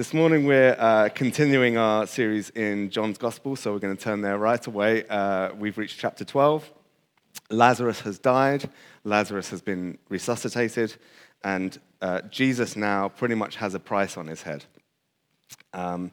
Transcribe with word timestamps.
This 0.00 0.14
morning 0.14 0.46
we're 0.46 0.76
uh, 0.78 1.10
continuing 1.14 1.76
our 1.76 2.06
series 2.06 2.48
in 2.48 2.88
John's 2.88 3.18
Gospel, 3.18 3.54
so 3.54 3.70
we're 3.70 3.80
going 3.80 3.94
to 3.94 4.02
turn 4.02 4.22
there 4.22 4.38
right 4.38 4.66
away. 4.66 5.06
Uh, 5.06 5.52
we've 5.52 5.76
reached 5.76 6.00
chapter 6.00 6.24
12. 6.24 6.72
Lazarus 7.50 8.00
has 8.00 8.18
died, 8.18 8.70
Lazarus 9.04 9.50
has 9.50 9.60
been 9.60 9.98
resuscitated, 10.08 10.96
and 11.44 11.78
uh, 12.00 12.22
Jesus 12.30 12.76
now 12.76 13.10
pretty 13.10 13.34
much 13.34 13.56
has 13.56 13.74
a 13.74 13.78
price 13.78 14.16
on 14.16 14.26
his 14.26 14.40
head. 14.40 14.64
Um, 15.74 16.12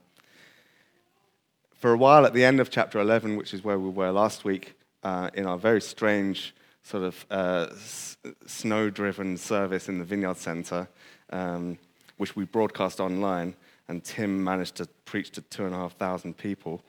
for 1.72 1.94
a 1.94 1.98
while 1.98 2.26
at 2.26 2.34
the 2.34 2.44
end 2.44 2.60
of 2.60 2.70
chapter 2.70 3.00
11, 3.00 3.38
which 3.38 3.54
is 3.54 3.64
where 3.64 3.80
we 3.80 3.90
were 3.90 4.12
last 4.12 4.44
week, 4.44 4.78
uh, 5.04 5.30
in 5.34 5.46
our 5.46 5.58
very 5.58 5.80
strange 5.80 6.54
sort 6.84 7.04
of 7.04 7.26
uh, 7.32 7.68
s- 7.72 8.18
snow 8.48 8.90
driven 8.90 9.38
service 9.38 9.88
in 9.88 9.98
the 9.98 10.04
Vineyard 10.04 10.36
Center, 10.36 10.90
um, 11.30 11.78
which 12.18 12.36
we 12.36 12.44
broadcast 12.44 13.00
online, 13.00 13.56
and 13.88 14.04
Tim 14.04 14.44
managed 14.44 14.76
to 14.76 14.88
preach 15.06 15.32
to 15.32 15.42
two 15.42 15.66
and 15.66 15.74
a 15.74 15.78
half 15.78 15.94
thousand 15.94 16.38
people. 16.38 16.82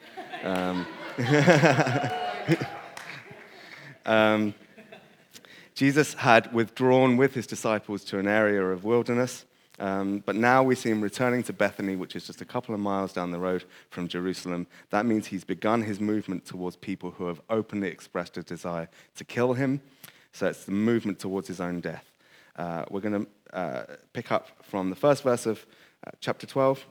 Um, 0.42 0.86
um, 4.06 4.54
Jesus 5.74 6.14
had 6.14 6.52
withdrawn 6.52 7.16
with 7.16 7.34
his 7.34 7.46
disciples 7.46 8.04
to 8.06 8.18
an 8.18 8.26
area 8.26 8.64
of 8.64 8.84
wilderness, 8.84 9.44
um, 9.78 10.24
but 10.26 10.34
now 10.34 10.64
we 10.64 10.74
see 10.74 10.90
him 10.90 11.00
returning 11.00 11.44
to 11.44 11.52
Bethany, 11.52 11.94
which 11.94 12.16
is 12.16 12.26
just 12.26 12.40
a 12.40 12.44
couple 12.44 12.74
of 12.74 12.80
miles 12.80 13.12
down 13.12 13.30
the 13.30 13.38
road 13.38 13.64
from 13.90 14.08
Jerusalem. 14.08 14.66
That 14.90 15.06
means 15.06 15.28
he's 15.28 15.44
begun 15.44 15.82
his 15.82 16.00
movement 16.00 16.44
towards 16.44 16.74
people 16.74 17.12
who 17.12 17.26
have 17.26 17.40
openly 17.48 17.88
expressed 17.88 18.36
a 18.36 18.42
desire 18.42 18.88
to 19.16 19.24
kill 19.24 19.52
him. 19.52 19.80
So 20.32 20.48
it's 20.48 20.64
the 20.64 20.72
movement 20.72 21.20
towards 21.20 21.46
his 21.46 21.60
own 21.60 21.80
death. 21.80 22.04
Uh, 22.56 22.84
we're 22.90 23.00
going 23.00 23.24
to 23.24 23.56
uh, 23.56 23.84
pick 24.12 24.32
up 24.32 24.48
from 24.62 24.90
the 24.90 24.96
first 24.96 25.22
verse 25.22 25.46
of 25.46 25.64
uh, 26.06 26.10
chapter 26.20 26.46
12, 26.46 26.86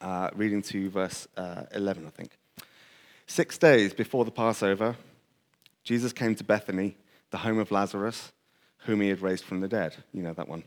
uh, 0.00 0.30
reading 0.34 0.62
to 0.62 0.88
verse 0.90 1.26
uh, 1.36 1.64
11, 1.72 2.06
I 2.06 2.10
think. 2.10 2.38
Six 3.26 3.58
days 3.58 3.92
before 3.92 4.24
the 4.24 4.30
Passover, 4.30 4.96
Jesus 5.82 6.12
came 6.12 6.34
to 6.36 6.44
Bethany, 6.44 6.96
the 7.30 7.38
home 7.38 7.58
of 7.58 7.70
Lazarus, 7.70 8.32
whom 8.78 9.00
he 9.00 9.08
had 9.08 9.20
raised 9.20 9.44
from 9.44 9.60
the 9.60 9.68
dead. 9.68 9.96
You 10.12 10.22
know 10.22 10.32
that 10.32 10.48
one. 10.48 10.64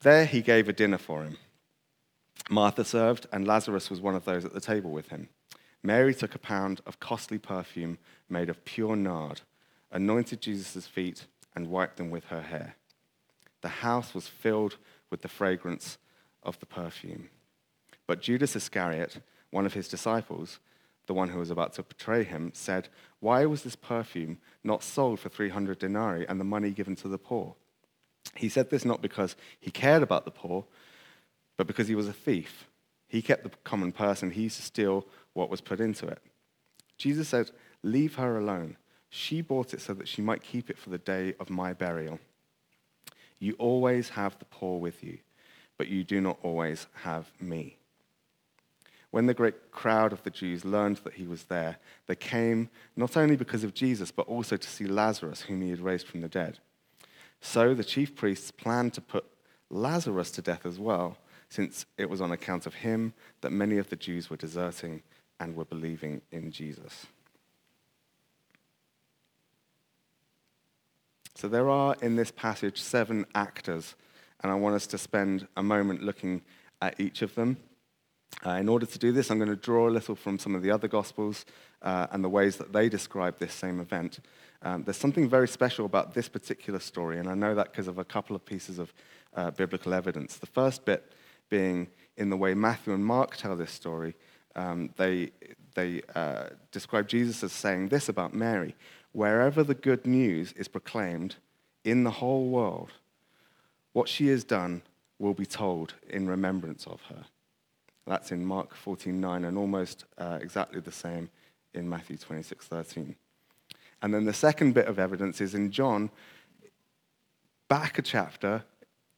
There 0.00 0.26
he 0.26 0.42
gave 0.42 0.68
a 0.68 0.72
dinner 0.72 0.98
for 0.98 1.22
him. 1.22 1.38
Martha 2.50 2.84
served, 2.84 3.26
and 3.32 3.46
Lazarus 3.46 3.90
was 3.90 4.00
one 4.00 4.14
of 4.14 4.24
those 4.24 4.44
at 4.44 4.54
the 4.54 4.60
table 4.60 4.90
with 4.90 5.08
him. 5.08 5.28
Mary 5.82 6.14
took 6.14 6.34
a 6.34 6.38
pound 6.38 6.80
of 6.86 7.00
costly 7.00 7.38
perfume 7.38 7.98
made 8.28 8.48
of 8.48 8.64
pure 8.64 8.96
nard, 8.96 9.42
anointed 9.92 10.40
Jesus' 10.40 10.86
feet, 10.86 11.26
and 11.54 11.70
wiped 11.70 11.96
them 11.96 12.10
with 12.10 12.24
her 12.26 12.42
hair. 12.42 12.76
The 13.60 13.68
house 13.68 14.14
was 14.14 14.26
filled 14.26 14.76
with 15.10 15.22
the 15.22 15.28
fragrance 15.28 15.98
of 16.42 16.58
the 16.60 16.66
perfume. 16.66 17.28
But 18.06 18.20
Judas 18.20 18.56
Iscariot, 18.56 19.20
one 19.50 19.66
of 19.66 19.74
his 19.74 19.88
disciples, 19.88 20.58
the 21.06 21.14
one 21.14 21.30
who 21.30 21.38
was 21.38 21.50
about 21.50 21.72
to 21.74 21.82
betray 21.82 22.24
him, 22.24 22.52
said, 22.54 22.88
Why 23.20 23.46
was 23.46 23.62
this 23.62 23.76
perfume 23.76 24.38
not 24.62 24.82
sold 24.82 25.20
for 25.20 25.28
300 25.28 25.78
denarii 25.78 26.26
and 26.28 26.38
the 26.38 26.44
money 26.44 26.70
given 26.70 26.96
to 26.96 27.08
the 27.08 27.18
poor? 27.18 27.54
He 28.34 28.48
said 28.48 28.70
this 28.70 28.84
not 28.84 29.02
because 29.02 29.36
he 29.58 29.70
cared 29.70 30.02
about 30.02 30.24
the 30.24 30.30
poor, 30.30 30.64
but 31.56 31.66
because 31.66 31.88
he 31.88 31.94
was 31.94 32.08
a 32.08 32.12
thief. 32.12 32.68
He 33.08 33.22
kept 33.22 33.42
the 33.42 33.50
common 33.64 33.92
purse 33.92 34.22
and 34.22 34.32
he 34.32 34.42
used 34.42 34.56
to 34.56 34.62
steal 34.62 35.06
what 35.32 35.50
was 35.50 35.60
put 35.60 35.80
into 35.80 36.06
it. 36.06 36.22
Jesus 36.98 37.28
said, 37.28 37.50
Leave 37.82 38.16
her 38.16 38.36
alone. 38.36 38.76
She 39.08 39.40
bought 39.40 39.72
it 39.72 39.80
so 39.80 39.94
that 39.94 40.08
she 40.08 40.20
might 40.20 40.42
keep 40.42 40.68
it 40.68 40.78
for 40.78 40.90
the 40.90 40.98
day 40.98 41.34
of 41.40 41.48
my 41.48 41.72
burial. 41.72 42.18
You 43.38 43.54
always 43.54 44.10
have 44.10 44.38
the 44.38 44.44
poor 44.44 44.78
with 44.78 45.02
you, 45.02 45.18
but 45.78 45.88
you 45.88 46.04
do 46.04 46.20
not 46.20 46.38
always 46.42 46.86
have 47.02 47.30
me. 47.40 47.76
When 49.10 49.26
the 49.26 49.34
great 49.34 49.70
crowd 49.70 50.12
of 50.12 50.22
the 50.22 50.30
Jews 50.30 50.64
learned 50.64 50.98
that 50.98 51.14
he 51.14 51.26
was 51.26 51.44
there, 51.44 51.78
they 52.06 52.14
came 52.14 52.68
not 52.94 53.16
only 53.16 53.36
because 53.36 53.64
of 53.64 53.72
Jesus, 53.72 54.10
but 54.10 54.28
also 54.28 54.58
to 54.58 54.68
see 54.68 54.84
Lazarus, 54.84 55.40
whom 55.42 55.62
he 55.62 55.70
had 55.70 55.80
raised 55.80 56.06
from 56.06 56.20
the 56.20 56.28
dead. 56.28 56.58
So 57.40 57.72
the 57.72 57.84
chief 57.84 58.14
priests 58.14 58.50
planned 58.50 58.92
to 58.94 59.00
put 59.00 59.24
Lazarus 59.70 60.30
to 60.32 60.42
death 60.42 60.66
as 60.66 60.78
well, 60.78 61.16
since 61.48 61.86
it 61.96 62.10
was 62.10 62.20
on 62.20 62.32
account 62.32 62.66
of 62.66 62.74
him 62.74 63.14
that 63.40 63.50
many 63.50 63.78
of 63.78 63.88
the 63.88 63.96
Jews 63.96 64.28
were 64.28 64.36
deserting 64.36 65.02
and 65.40 65.56
were 65.56 65.64
believing 65.64 66.20
in 66.30 66.50
Jesus. 66.50 67.06
So 71.34 71.48
there 71.48 71.70
are 71.70 71.94
in 72.02 72.16
this 72.16 72.32
passage 72.32 72.80
seven 72.80 73.24
actors, 73.34 73.94
and 74.42 74.52
I 74.52 74.54
want 74.54 74.74
us 74.74 74.86
to 74.88 74.98
spend 74.98 75.46
a 75.56 75.62
moment 75.62 76.02
looking 76.02 76.42
at 76.80 76.98
each 77.00 77.22
of 77.22 77.34
them. 77.34 77.56
Uh, 78.44 78.50
in 78.50 78.68
order 78.68 78.86
to 78.86 78.98
do 78.98 79.10
this, 79.10 79.30
I'm 79.30 79.38
going 79.38 79.50
to 79.50 79.56
draw 79.56 79.88
a 79.88 79.90
little 79.90 80.14
from 80.14 80.38
some 80.38 80.54
of 80.54 80.62
the 80.62 80.70
other 80.70 80.86
Gospels 80.86 81.44
uh, 81.82 82.06
and 82.10 82.22
the 82.22 82.28
ways 82.28 82.56
that 82.56 82.72
they 82.72 82.88
describe 82.88 83.38
this 83.38 83.54
same 83.54 83.80
event. 83.80 84.20
Um, 84.62 84.84
there's 84.84 84.96
something 84.96 85.28
very 85.28 85.48
special 85.48 85.86
about 85.86 86.14
this 86.14 86.28
particular 86.28 86.78
story, 86.78 87.18
and 87.18 87.28
I 87.28 87.34
know 87.34 87.54
that 87.54 87.72
because 87.72 87.88
of 87.88 87.98
a 87.98 88.04
couple 88.04 88.36
of 88.36 88.44
pieces 88.44 88.78
of 88.78 88.92
uh, 89.34 89.50
biblical 89.50 89.94
evidence. 89.94 90.36
The 90.36 90.46
first 90.46 90.84
bit 90.84 91.12
being 91.48 91.88
in 92.16 92.30
the 92.30 92.36
way 92.36 92.54
Matthew 92.54 92.92
and 92.92 93.04
Mark 93.04 93.36
tell 93.36 93.56
this 93.56 93.70
story, 93.70 94.14
um, 94.54 94.90
they, 94.96 95.30
they 95.74 96.02
uh, 96.14 96.48
describe 96.72 97.08
Jesus 97.08 97.42
as 97.42 97.52
saying 97.52 97.88
this 97.88 98.08
about 98.08 98.34
Mary 98.34 98.74
wherever 99.12 99.64
the 99.64 99.74
good 99.74 100.06
news 100.06 100.52
is 100.52 100.68
proclaimed 100.68 101.36
in 101.84 102.04
the 102.04 102.10
whole 102.10 102.48
world, 102.48 102.90
what 103.98 104.08
she 104.08 104.28
has 104.28 104.44
done 104.44 104.80
will 105.18 105.34
be 105.34 105.44
told 105.44 105.94
in 106.08 106.28
remembrance 106.28 106.86
of 106.86 107.02
her. 107.08 107.24
That's 108.06 108.30
in 108.30 108.46
Mark 108.46 108.72
14:9, 108.76 109.44
and 109.44 109.58
almost 109.58 110.04
uh, 110.16 110.38
exactly 110.40 110.80
the 110.80 110.92
same 110.92 111.28
in 111.74 111.88
Matthew 111.88 112.16
26:13. 112.16 113.16
And 114.00 114.14
then 114.14 114.24
the 114.24 114.32
second 114.32 114.74
bit 114.74 114.86
of 114.86 115.00
evidence 115.00 115.40
is 115.40 115.52
in 115.52 115.72
John, 115.72 116.10
back 117.66 117.98
a 117.98 118.02
chapter, 118.02 118.62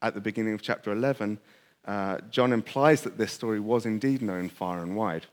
at 0.00 0.14
the 0.14 0.20
beginning 0.22 0.54
of 0.54 0.62
chapter 0.62 0.90
11, 0.92 1.38
uh, 1.84 2.18
John 2.30 2.50
implies 2.50 3.02
that 3.02 3.18
this 3.18 3.32
story 3.32 3.60
was 3.60 3.84
indeed 3.84 4.22
known 4.22 4.48
far 4.48 4.82
and 4.82 4.96
wide. 4.96 5.26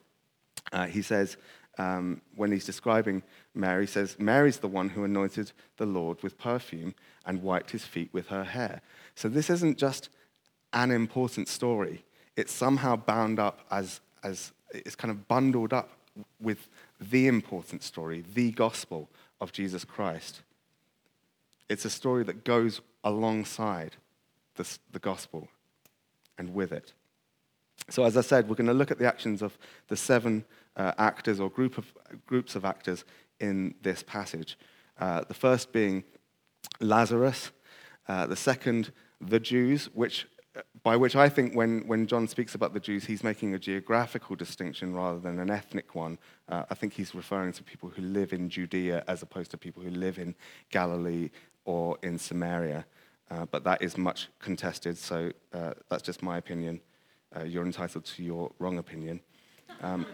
Uh, 0.74 0.88
he 0.88 1.02
says, 1.02 1.38
um, 1.77 2.21
when 2.35 2.51
he's 2.51 2.65
describing 2.65 3.23
Mary, 3.53 3.88
says, 3.88 4.17
Mary's 4.19 4.57
the 4.57 4.67
one 4.67 4.89
who 4.89 5.03
anointed 5.03 5.51
the 5.77 5.85
Lord 5.85 6.21
with 6.23 6.38
perfume 6.38 6.95
and 7.25 7.43
wiped 7.43 7.71
his 7.71 7.85
feet 7.85 8.09
with 8.13 8.27
her 8.27 8.43
hair. 8.43 8.81
So 9.15 9.29
this 9.29 9.49
isn't 9.49 9.77
just 9.77 10.09
an 10.73 10.91
important 10.91 11.47
story, 11.47 12.03
it's 12.35 12.51
somehow 12.51 12.95
bound 12.95 13.39
up 13.39 13.61
as, 13.71 14.01
as 14.23 14.51
it's 14.71 14.95
kind 14.95 15.11
of 15.11 15.27
bundled 15.27 15.73
up 15.73 15.89
with 16.39 16.67
the 16.99 17.27
important 17.27 17.83
story, 17.83 18.23
the 18.33 18.51
gospel 18.51 19.09
of 19.39 19.51
Jesus 19.51 19.85
Christ. 19.85 20.41
It's 21.69 21.85
a 21.85 21.89
story 21.89 22.23
that 22.23 22.43
goes 22.43 22.81
alongside 23.03 23.95
the, 24.55 24.77
the 24.91 24.99
gospel 24.99 25.47
and 26.37 26.53
with 26.53 26.71
it. 26.71 26.93
So, 27.89 28.03
as 28.03 28.17
I 28.17 28.21
said, 28.21 28.49
we're 28.49 28.55
going 28.55 28.67
to 28.67 28.73
look 28.73 28.91
at 28.91 28.99
the 28.99 29.07
actions 29.07 29.41
of 29.41 29.57
the 29.87 29.95
seven 29.95 30.43
uh, 30.75 30.91
actors 30.97 31.39
or 31.39 31.49
group 31.49 31.77
of, 31.77 31.93
groups 32.25 32.55
of 32.55 32.65
actors 32.65 33.05
in 33.39 33.75
this 33.81 34.03
passage. 34.03 34.57
Uh, 34.99 35.23
the 35.27 35.33
first 35.33 35.71
being 35.71 36.03
Lazarus, 36.81 37.51
uh, 38.07 38.27
the 38.27 38.35
second, 38.35 38.91
the 39.21 39.39
Jews, 39.39 39.85
which, 39.93 40.27
uh, 40.57 40.61
by 40.83 40.97
which 40.97 41.15
I 41.15 41.29
think 41.29 41.53
when, 41.53 41.87
when 41.87 42.07
John 42.07 42.27
speaks 42.27 42.55
about 42.55 42.73
the 42.73 42.79
Jews, 42.81 43.05
he's 43.05 43.23
making 43.23 43.53
a 43.53 43.59
geographical 43.59 44.35
distinction 44.35 44.93
rather 44.93 45.19
than 45.19 45.39
an 45.39 45.49
ethnic 45.49 45.95
one. 45.95 46.17
Uh, 46.49 46.63
I 46.69 46.75
think 46.75 46.93
he's 46.93 47.15
referring 47.15 47.53
to 47.53 47.63
people 47.63 47.89
who 47.89 48.01
live 48.01 48.33
in 48.33 48.49
Judea 48.49 49.05
as 49.07 49.21
opposed 49.21 49.51
to 49.51 49.57
people 49.57 49.81
who 49.81 49.91
live 49.91 50.19
in 50.19 50.35
Galilee 50.71 51.29
or 51.63 51.97
in 52.03 52.19
Samaria. 52.19 52.85
Uh, 53.31 53.45
but 53.45 53.63
that 53.63 53.81
is 53.81 53.97
much 53.97 54.27
contested, 54.39 54.97
so 54.97 55.31
that's 55.89 56.01
just 56.01 56.23
my 56.23 56.37
opinion. 56.37 56.79
You're 57.43 57.65
entitled 57.65 58.05
to 58.05 58.23
your 58.23 58.51
wrong 58.59 58.78
opinion. 58.78 59.19
Um, 59.81 60.05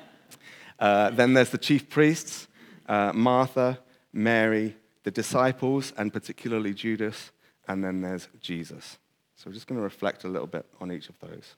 uh, 0.78 1.10
then 1.10 1.34
there's 1.34 1.50
the 1.50 1.58
chief 1.58 1.88
priests, 1.88 2.48
uh, 2.86 3.12
Martha, 3.12 3.78
Mary, 4.12 4.76
the 5.04 5.10
disciples, 5.10 5.92
and 5.96 6.12
particularly 6.12 6.74
Judas, 6.74 7.32
and 7.68 7.82
then 7.82 8.00
there's 8.00 8.28
Jesus. 8.40 8.98
So 9.36 9.50
we're 9.50 9.54
just 9.54 9.66
going 9.66 9.78
to 9.78 9.84
reflect 9.84 10.24
a 10.24 10.28
little 10.28 10.46
bit 10.46 10.66
on 10.80 10.92
each 10.92 11.08
of 11.08 11.18
those. 11.20 11.56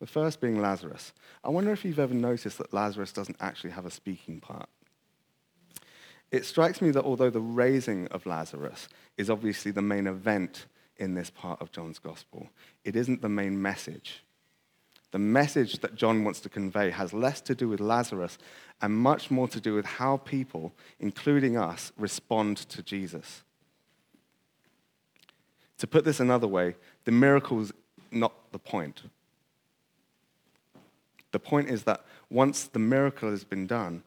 The 0.00 0.06
first 0.06 0.40
being 0.40 0.60
Lazarus. 0.60 1.12
I 1.42 1.48
wonder 1.48 1.72
if 1.72 1.84
you've 1.84 1.98
ever 1.98 2.12
noticed 2.12 2.58
that 2.58 2.74
Lazarus 2.74 3.12
doesn't 3.12 3.38
actually 3.40 3.70
have 3.70 3.86
a 3.86 3.90
speaking 3.90 4.40
part. 4.40 4.68
It 6.30 6.44
strikes 6.44 6.82
me 6.82 6.90
that 6.90 7.04
although 7.04 7.30
the 7.30 7.40
raising 7.40 8.08
of 8.08 8.26
Lazarus 8.26 8.88
is 9.16 9.30
obviously 9.30 9.70
the 9.70 9.82
main 9.82 10.06
event 10.06 10.66
in 10.98 11.14
this 11.14 11.30
part 11.30 11.60
of 11.60 11.72
John's 11.72 11.98
gospel, 11.98 12.48
it 12.84 12.96
isn't 12.96 13.22
the 13.22 13.28
main 13.28 13.60
message. 13.60 14.22
The 15.12 15.18
message 15.18 15.78
that 15.78 15.94
John 15.94 16.24
wants 16.24 16.40
to 16.40 16.48
convey 16.48 16.90
has 16.90 17.12
less 17.12 17.40
to 17.42 17.54
do 17.54 17.68
with 17.68 17.80
Lazarus 17.80 18.38
and 18.82 18.94
much 18.94 19.30
more 19.30 19.48
to 19.48 19.60
do 19.60 19.74
with 19.74 19.86
how 19.86 20.18
people, 20.18 20.72
including 21.00 21.56
us, 21.56 21.92
respond 21.96 22.56
to 22.56 22.82
Jesus. 22.82 23.42
To 25.78 25.86
put 25.86 26.04
this 26.04 26.20
another 26.20 26.46
way, 26.46 26.74
the 27.04 27.12
miracle's 27.12 27.72
not 28.10 28.32
the 28.52 28.58
point. 28.58 29.02
The 31.32 31.38
point 31.38 31.68
is 31.68 31.84
that 31.84 32.04
once 32.30 32.64
the 32.64 32.78
miracle 32.78 33.30
has 33.30 33.44
been 33.44 33.66
done, 33.66 34.02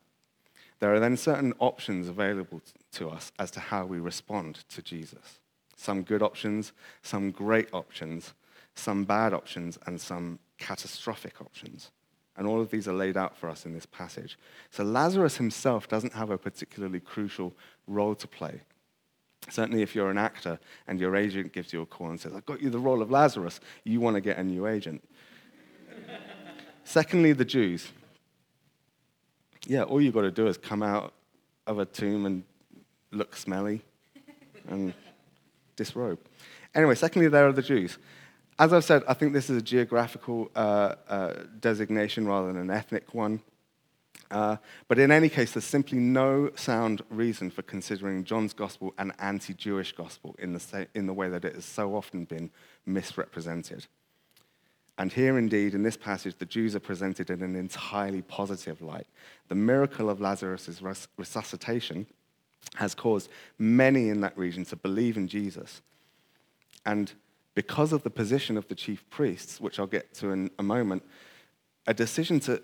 there 0.80 0.94
are 0.94 1.00
then 1.00 1.18
certain 1.18 1.54
options 1.60 2.08
available 2.08 2.62
to 2.94 3.10
us 3.10 3.32
as 3.38 3.52
to 3.52 3.60
how 3.60 3.86
we 3.86 4.00
respond 4.00 4.64
to 4.70 4.82
Jesus. 4.82 5.39
Some 5.80 6.04
good 6.04 6.22
options, 6.22 6.74
some 7.04 7.32
great 7.32 7.70
options, 7.72 8.34
some 8.76 9.06
bad 9.06 9.34
options, 9.34 9.80
and 9.86 10.00
some 10.00 10.40
catastrophic 10.58 11.40
options. 11.40 11.92
And 12.36 12.46
all 12.46 12.60
of 12.60 12.70
these 12.70 12.86
are 12.90 12.94
laid 12.94 13.16
out 13.16 13.38
for 13.38 13.50
us 13.50 13.66
in 13.66 13.74
this 13.74 13.86
passage. 13.86 14.38
So 14.72 14.84
Lazarus 14.84 15.38
himself 15.38 15.88
doesn't 15.88 16.12
have 16.12 16.32
a 16.32 16.38
particularly 16.38 17.00
crucial 17.00 17.54
role 17.88 18.14
to 18.16 18.28
play. 18.28 18.60
Certainly, 19.50 19.82
if 19.82 19.96
you're 19.96 20.12
an 20.12 20.18
actor 20.18 20.60
and 20.86 21.00
your 21.00 21.16
agent 21.16 21.54
gives 21.54 21.72
you 21.72 21.82
a 21.82 21.86
call 21.86 22.10
and 22.10 22.20
says, 22.20 22.34
I've 22.36 22.46
got 22.46 22.62
you 22.62 22.70
the 22.70 22.78
role 22.78 23.02
of 23.02 23.10
Lazarus, 23.10 23.62
you 23.86 24.02
want 24.02 24.16
to 24.16 24.22
get 24.22 24.38
a 24.38 24.44
new 24.44 24.68
agent. 24.68 25.02
Secondly, 26.84 27.32
the 27.32 27.46
Jews. 27.46 27.88
Yeah, 29.66 29.84
all 29.84 30.02
you've 30.02 30.14
got 30.14 30.24
to 30.24 30.32
do 30.32 30.48
is 30.48 30.58
come 30.58 30.84
out 30.84 31.14
of 31.66 31.80
a 31.80 31.86
tomb 31.86 32.26
and 32.26 32.44
look 33.12 33.38
smelly 33.38 33.82
and 34.68 34.94
disrobe. 35.80 36.20
Anyway, 36.76 36.96
secondly, 36.96 37.30
there 37.30 37.48
are 37.48 37.54
the 37.54 37.68
Jews. 37.74 37.98
As 38.60 38.74
I've 38.74 38.84
said, 38.84 39.02
I 39.08 39.14
think 39.14 39.32
this 39.32 39.50
is 39.50 39.58
a 39.58 39.62
geographical 39.62 40.52
uh, 40.54 40.96
uh, 41.08 41.34
designation 41.62 42.28
rather 42.28 42.48
than 42.48 42.58
an 42.58 42.70
ethnic 42.70 43.14
one. 43.14 43.42
Uh, 44.30 44.58
but 44.90 45.00
in 45.00 45.10
any 45.10 45.30
case, 45.30 45.54
there's 45.54 45.64
simply 45.78 45.98
no 45.98 46.52
sound 46.56 47.02
reason 47.10 47.50
for 47.50 47.64
considering 47.64 48.26
John's 48.26 48.54
gospel 48.54 48.94
an 48.98 49.14
anti 49.18 49.54
Jewish 49.54 49.94
gospel 49.94 50.36
in 50.38 50.54
the, 50.54 50.88
in 50.94 51.08
the 51.08 51.14
way 51.14 51.30
that 51.30 51.46
it 51.46 51.56
has 51.56 51.66
so 51.66 51.96
often 51.96 52.26
been 52.26 52.52
misrepresented. 52.86 53.88
And 55.00 55.14
here, 55.14 55.38
indeed, 55.40 55.74
in 55.74 55.84
this 55.84 55.96
passage, 55.96 56.36
the 56.38 56.46
Jews 56.46 56.76
are 56.76 56.82
presented 56.82 57.30
in 57.30 57.42
an 57.42 57.56
entirely 57.56 58.22
positive 58.22 58.82
light. 58.82 59.08
The 59.48 59.56
miracle 59.56 60.10
of 60.10 60.20
Lazarus' 60.20 60.82
res- 60.82 61.08
resuscitation 61.16 62.06
has 62.76 62.96
caused 62.96 63.30
many 63.58 64.10
in 64.10 64.22
that 64.22 64.38
region 64.38 64.66
to 64.66 64.76
believe 64.76 65.18
in 65.18 65.28
Jesus. 65.28 65.82
And 66.86 67.12
because 67.56 67.92
of 67.92 68.04
the 68.04 68.10
position 68.10 68.58
of 68.58 68.68
the 68.68 68.76
chief 68.76 69.10
priests, 69.10 69.60
which 69.60 69.80
I'll 69.80 69.88
get 69.88 70.14
to 70.16 70.32
in 70.32 70.50
a 70.60 70.64
moment, 70.64 71.04
a 71.88 71.94
decision 71.94 72.40
to 72.42 72.62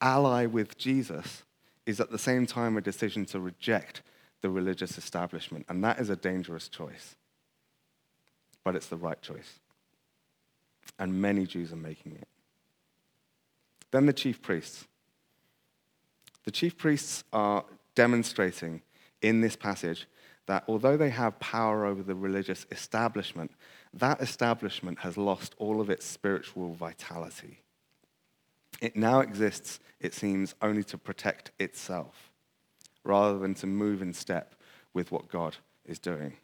ally 0.00 0.46
with 0.46 0.78
Jesus 0.78 1.42
is 1.86 2.00
at 2.00 2.10
the 2.10 2.18
same 2.18 2.46
time 2.46 2.76
a 2.76 2.80
decision 2.80 3.24
to 3.26 3.40
reject 3.40 4.02
the 4.42 4.50
religious 4.50 4.98
establishment. 4.98 5.66
And 5.68 5.82
that 5.82 5.98
is 5.98 6.10
a 6.10 6.16
dangerous 6.16 6.68
choice. 6.68 7.16
But 8.62 8.76
it's 8.76 8.86
the 8.86 8.96
right 8.96 9.20
choice. 9.20 9.58
And 10.98 11.20
many 11.20 11.46
Jews 11.46 11.72
are 11.72 11.76
making 11.76 12.12
it. 12.12 12.28
Then 13.90 14.06
the 14.06 14.12
chief 14.12 14.42
priests. 14.42 14.86
The 16.44 16.50
chief 16.50 16.76
priests 16.76 17.24
are 17.32 17.64
demonstrating 17.94 18.82
in 19.22 19.40
this 19.40 19.56
passage 19.56 20.06
that 20.46 20.64
although 20.66 20.96
they 20.96 21.10
have 21.10 21.38
power 21.40 21.84
over 21.84 22.02
the 22.02 22.14
religious 22.14 22.66
establishment, 22.70 23.50
that 23.92 24.20
establishment 24.20 25.00
has 25.00 25.16
lost 25.16 25.54
all 25.58 25.80
of 25.80 25.90
its 25.90 26.06
spiritual 26.06 26.72
vitality. 26.72 27.60
It 28.80 28.96
now 28.96 29.20
exists, 29.20 29.80
it 30.00 30.14
seems, 30.14 30.54
only 30.62 30.84
to 30.84 30.98
protect 30.98 31.50
itself 31.58 32.30
rather 33.04 33.38
than 33.38 33.54
to 33.54 33.66
move 33.66 34.02
in 34.02 34.12
step 34.12 34.54
with 34.94 35.10
what 35.12 35.28
God 35.28 35.56
is 35.84 35.98
doing. 35.98 36.34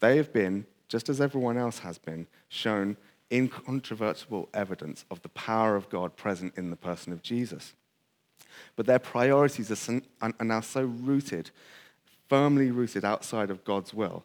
They 0.00 0.16
have 0.16 0.32
been, 0.32 0.66
just 0.88 1.08
as 1.08 1.20
everyone 1.20 1.56
else 1.56 1.80
has 1.80 1.98
been, 1.98 2.26
shown 2.48 2.96
incontrovertible 3.32 4.48
evidence 4.54 5.04
of 5.10 5.22
the 5.22 5.28
power 5.30 5.74
of 5.74 5.88
God 5.88 6.16
present 6.16 6.54
in 6.56 6.70
the 6.70 6.76
person 6.76 7.12
of 7.12 7.22
Jesus. 7.22 7.74
But 8.76 8.86
their 8.86 8.98
priorities 8.98 9.70
are, 10.20 10.44
now 10.44 10.60
so 10.60 10.82
rooted, 10.82 11.50
firmly 12.28 12.70
rooted 12.70 13.04
outside 13.04 13.50
of 13.50 13.64
God's 13.64 13.94
will, 13.94 14.24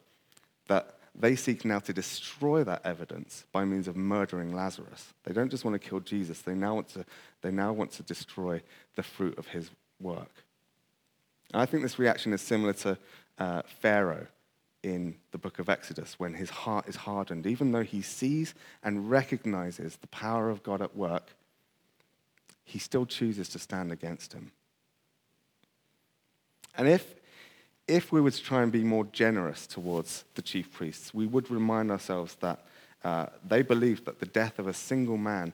that 0.68 0.98
they 1.14 1.36
seek 1.36 1.66
now 1.66 1.80
to 1.80 1.94
destroy 1.94 2.64
that 2.64 2.82
evidence 2.86 3.46
by 3.52 3.66
means 3.66 3.88
of 3.88 3.96
murdering 3.96 4.54
Lazarus. 4.54 5.14
They 5.24 5.34
don't 5.34 5.50
just 5.50 5.66
want 5.66 5.82
to 5.82 5.90
kill 5.90 6.00
Jesus, 6.00 6.42
they 6.42 6.56
now 6.56 6.76
want 6.76 6.90
to, 6.90 7.06
they 7.42 7.52
now 7.52 7.74
want 7.74 7.92
to 7.94 8.04
destroy 8.04 8.62
the 8.96 9.04
fruit 9.04 9.38
of 9.38 9.48
his 9.48 9.70
work. 10.00 10.32
And 11.54 11.62
I 11.62 11.66
think 11.66 11.84
this 11.84 12.00
reaction 12.00 12.34
is 12.34 12.42
similar 12.42 12.74
to 12.74 12.98
uh, 13.38 13.62
Pharaoh 13.80 14.28
in 14.84 15.16
the 15.32 15.38
book 15.38 15.60
of 15.60 15.70
Exodus 15.70 16.16
when 16.18 16.34
his 16.34 16.50
heart 16.50 16.88
is 16.88 16.96
hardened. 16.96 17.46
Even 17.46 17.72
though 17.72 17.84
he 17.84 18.02
sees 18.02 18.54
and 18.84 19.10
recognizes 19.10 19.98
the 19.98 20.08
power 20.08 20.50
of 20.50 20.64
God 20.64 20.82
at 20.82 20.96
work, 20.96 21.36
he 22.72 22.80
still 22.80 23.06
chooses 23.06 23.50
to 23.50 23.60
stand 23.60 23.92
against 23.92 24.32
him. 24.32 24.52
And 26.78 26.88
if 26.88 27.16
if 27.88 28.12
we 28.14 28.22
were 28.22 28.32
to 28.32 28.42
try 28.42 28.64
and 28.64 28.72
be 28.72 28.86
more 28.86 29.04
generous 29.12 29.68
towards 29.68 30.24
the 30.36 30.42
chief 30.42 30.72
priests, 30.72 31.14
we 31.14 31.26
would 31.26 31.52
remind 31.52 31.92
ourselves 31.92 32.36
that 32.36 32.66
uh, 33.04 33.26
they 33.46 33.62
believed 33.64 34.06
that 34.06 34.20
the 34.20 34.26
death 34.26 34.60
of 34.60 34.68
a 34.68 34.74
single 34.74 35.18
man 35.18 35.52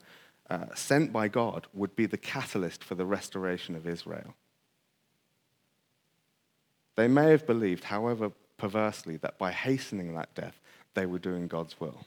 uh, 0.52 0.66
sent 0.76 1.12
by 1.12 1.28
God 1.28 1.66
would 1.74 1.96
be 1.96 2.06
the 2.06 2.18
catalyst 2.18 2.84
for 2.84 2.94
the 2.94 3.06
restoration 3.06 3.76
of 3.76 3.88
Israel. 3.88 4.36
They 6.96 7.08
may 7.08 7.32
have 7.32 7.48
believed, 7.48 7.86
however 7.86 8.32
perversely, 8.58 9.18
that 9.18 9.40
by 9.40 9.52
hastening 9.52 10.14
that 10.14 10.36
death, 10.36 10.60
they 10.94 11.08
were 11.08 11.20
doing 11.20 11.48
God's 11.48 11.80
will. 11.80 12.06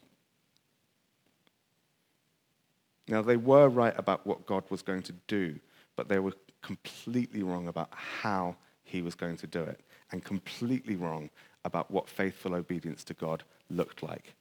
Now, 3.10 3.22
they 3.22 3.36
were 3.36 3.68
right 3.68 3.94
about 3.96 4.26
what 4.26 4.46
God 4.46 4.64
was 4.70 4.82
going 4.82 5.02
to 5.02 5.14
do, 5.26 5.58
but 5.96 6.08
they 6.08 6.20
were 6.20 6.32
completely 6.62 7.42
wrong 7.42 7.66
about 7.66 7.90
how 7.92 8.56
he 8.84 9.02
was 9.02 9.14
going 9.14 9.36
to 9.38 9.46
do 9.46 9.62
it 9.62 9.80
and 10.12 10.24
completely 10.24 10.94
wrong 10.94 11.30
about 11.64 11.90
what 11.90 12.08
faithful 12.08 12.54
obedience 12.54 13.02
to 13.04 13.14
God 13.14 13.42
looked 13.68 14.02
like 14.02 14.34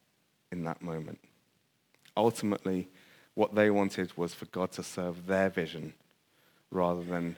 in 0.51 0.63
that 0.63 0.81
moment. 0.81 1.19
Ultimately, 2.15 2.87
what 3.33 3.55
they 3.55 3.69
wanted 3.69 4.15
was 4.17 4.33
for 4.33 4.45
God 4.45 4.71
to 4.73 4.83
serve 4.83 5.25
their 5.25 5.49
vision 5.49 5.93
rather 6.71 7.03
than 7.03 7.35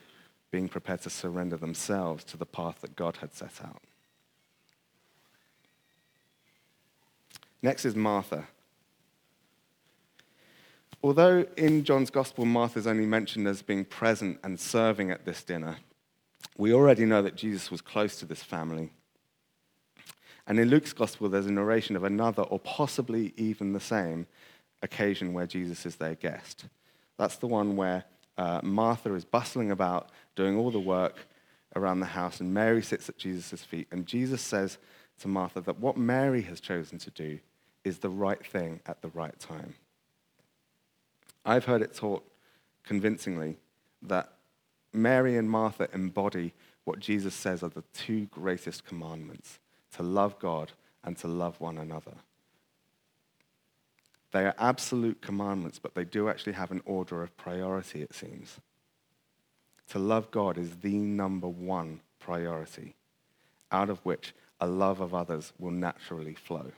being 0.51 0.67
prepared 0.67 1.01
to 1.03 1.09
surrender 1.09 1.55
themselves 1.55 2.23
to 2.25 2.37
the 2.37 2.45
path 2.45 2.81
that 2.81 2.95
God 2.95 3.17
had 3.17 3.33
set 3.33 3.61
out. 3.63 3.81
Next 7.61 7.85
is 7.85 7.95
Martha. 7.95 8.47
Although 11.03 11.45
in 11.57 11.83
John's 11.83 12.11
Gospel, 12.11 12.45
Martha 12.45 12.77
is 12.77 12.85
only 12.85 13.05
mentioned 13.05 13.47
as 13.47 13.61
being 13.61 13.85
present 13.85 14.39
and 14.43 14.59
serving 14.59 15.09
at 15.09 15.25
this 15.25 15.43
dinner, 15.43 15.77
we 16.57 16.73
already 16.73 17.05
know 17.05 17.21
that 17.23 17.35
Jesus 17.35 17.71
was 17.71 17.81
close 17.81 18.19
to 18.19 18.25
this 18.25 18.43
family. 18.43 18.91
And 20.45 20.59
in 20.59 20.69
Luke's 20.69 20.93
gospel, 20.93 21.29
there's 21.29 21.45
a 21.45 21.51
narration 21.51 21.95
of 21.95 22.03
another, 22.03 22.43
or 22.43 22.59
possibly 22.59 23.33
even 23.37 23.73
the 23.73 23.79
same, 23.79 24.27
occasion 24.83 25.33
where 25.33 25.47
Jesus 25.47 25.85
is 25.85 25.95
their 25.95 26.15
guest. 26.15 26.65
That's 27.17 27.37
the 27.37 27.47
one 27.47 27.75
where 27.75 28.03
uh, 28.37 28.59
Martha 28.63 29.13
is 29.13 29.25
bustling 29.25 29.71
about, 29.71 30.09
doing 30.35 30.57
all 30.57 30.71
the 30.71 30.79
work 30.79 31.27
around 31.75 31.99
the 31.99 32.05
house, 32.07 32.41
and 32.41 32.53
Mary 32.53 32.81
sits 32.81 33.07
at 33.09 33.17
Jesus' 33.17 33.63
feet. 33.63 33.87
And 33.91 34.05
Jesus 34.05 34.41
says 34.41 34.77
to 35.19 35.27
Martha 35.27 35.61
that 35.61 35.79
what 35.79 35.97
Mary 35.97 36.41
has 36.43 36.59
chosen 36.59 36.97
to 36.99 37.11
do 37.11 37.39
is 37.83 37.99
the 37.99 38.09
right 38.09 38.45
thing 38.45 38.81
at 38.85 39.01
the 39.01 39.09
right 39.09 39.39
time. 39.39 39.75
I've 41.45 41.65
heard 41.65 41.81
it 41.81 41.95
taught 41.95 42.23
convincingly 42.83 43.57
that 44.03 44.33
Mary 44.93 45.37
and 45.37 45.49
Martha 45.49 45.87
embody 45.93 46.53
what 46.83 46.99
Jesus 46.99 47.33
says 47.33 47.63
are 47.63 47.69
the 47.69 47.83
two 47.93 48.25
greatest 48.27 48.85
commandments 48.85 49.59
to 49.95 50.03
love 50.03 50.39
God 50.39 50.71
and 51.03 51.17
to 51.17 51.27
love 51.27 51.59
one 51.59 51.77
another. 51.77 52.13
They 54.31 54.45
are 54.45 54.55
absolute 54.57 55.21
commandments, 55.21 55.79
but 55.79 55.93
they 55.93 56.05
do 56.05 56.29
actually 56.29 56.53
have 56.53 56.71
an 56.71 56.81
order 56.85 57.21
of 57.21 57.35
priority, 57.37 58.01
it 58.01 58.13
seems. 58.13 58.59
To 59.89 59.99
love 59.99 60.31
God 60.31 60.57
is 60.57 60.77
the 60.77 60.97
number 60.97 61.47
one 61.47 61.99
priority, 62.19 62.95
out 63.71 63.89
of 63.89 63.99
which 63.99 64.33
a 64.59 64.67
love 64.67 65.01
of 65.01 65.13
others 65.13 65.51
will 65.59 65.71
naturally 65.71 66.33
flow. 66.33 66.71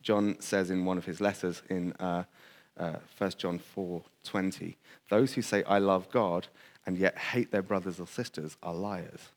John 0.00 0.40
says 0.40 0.70
in 0.70 0.84
one 0.84 0.98
of 0.98 1.04
his 1.04 1.20
letters 1.20 1.62
in 1.68 1.92
uh, 1.94 2.24
uh, 2.78 2.96
1 3.18 3.30
John 3.38 3.58
4:20. 3.58 4.76
Those 5.08 5.34
who 5.34 5.42
say, 5.42 5.62
I 5.64 5.78
love 5.78 6.10
God, 6.10 6.48
and 6.86 6.98
yet 6.98 7.18
hate 7.18 7.50
their 7.50 7.62
brothers 7.62 8.00
or 8.00 8.06
sisters 8.06 8.56
are 8.62 8.74
liars. 8.74 9.30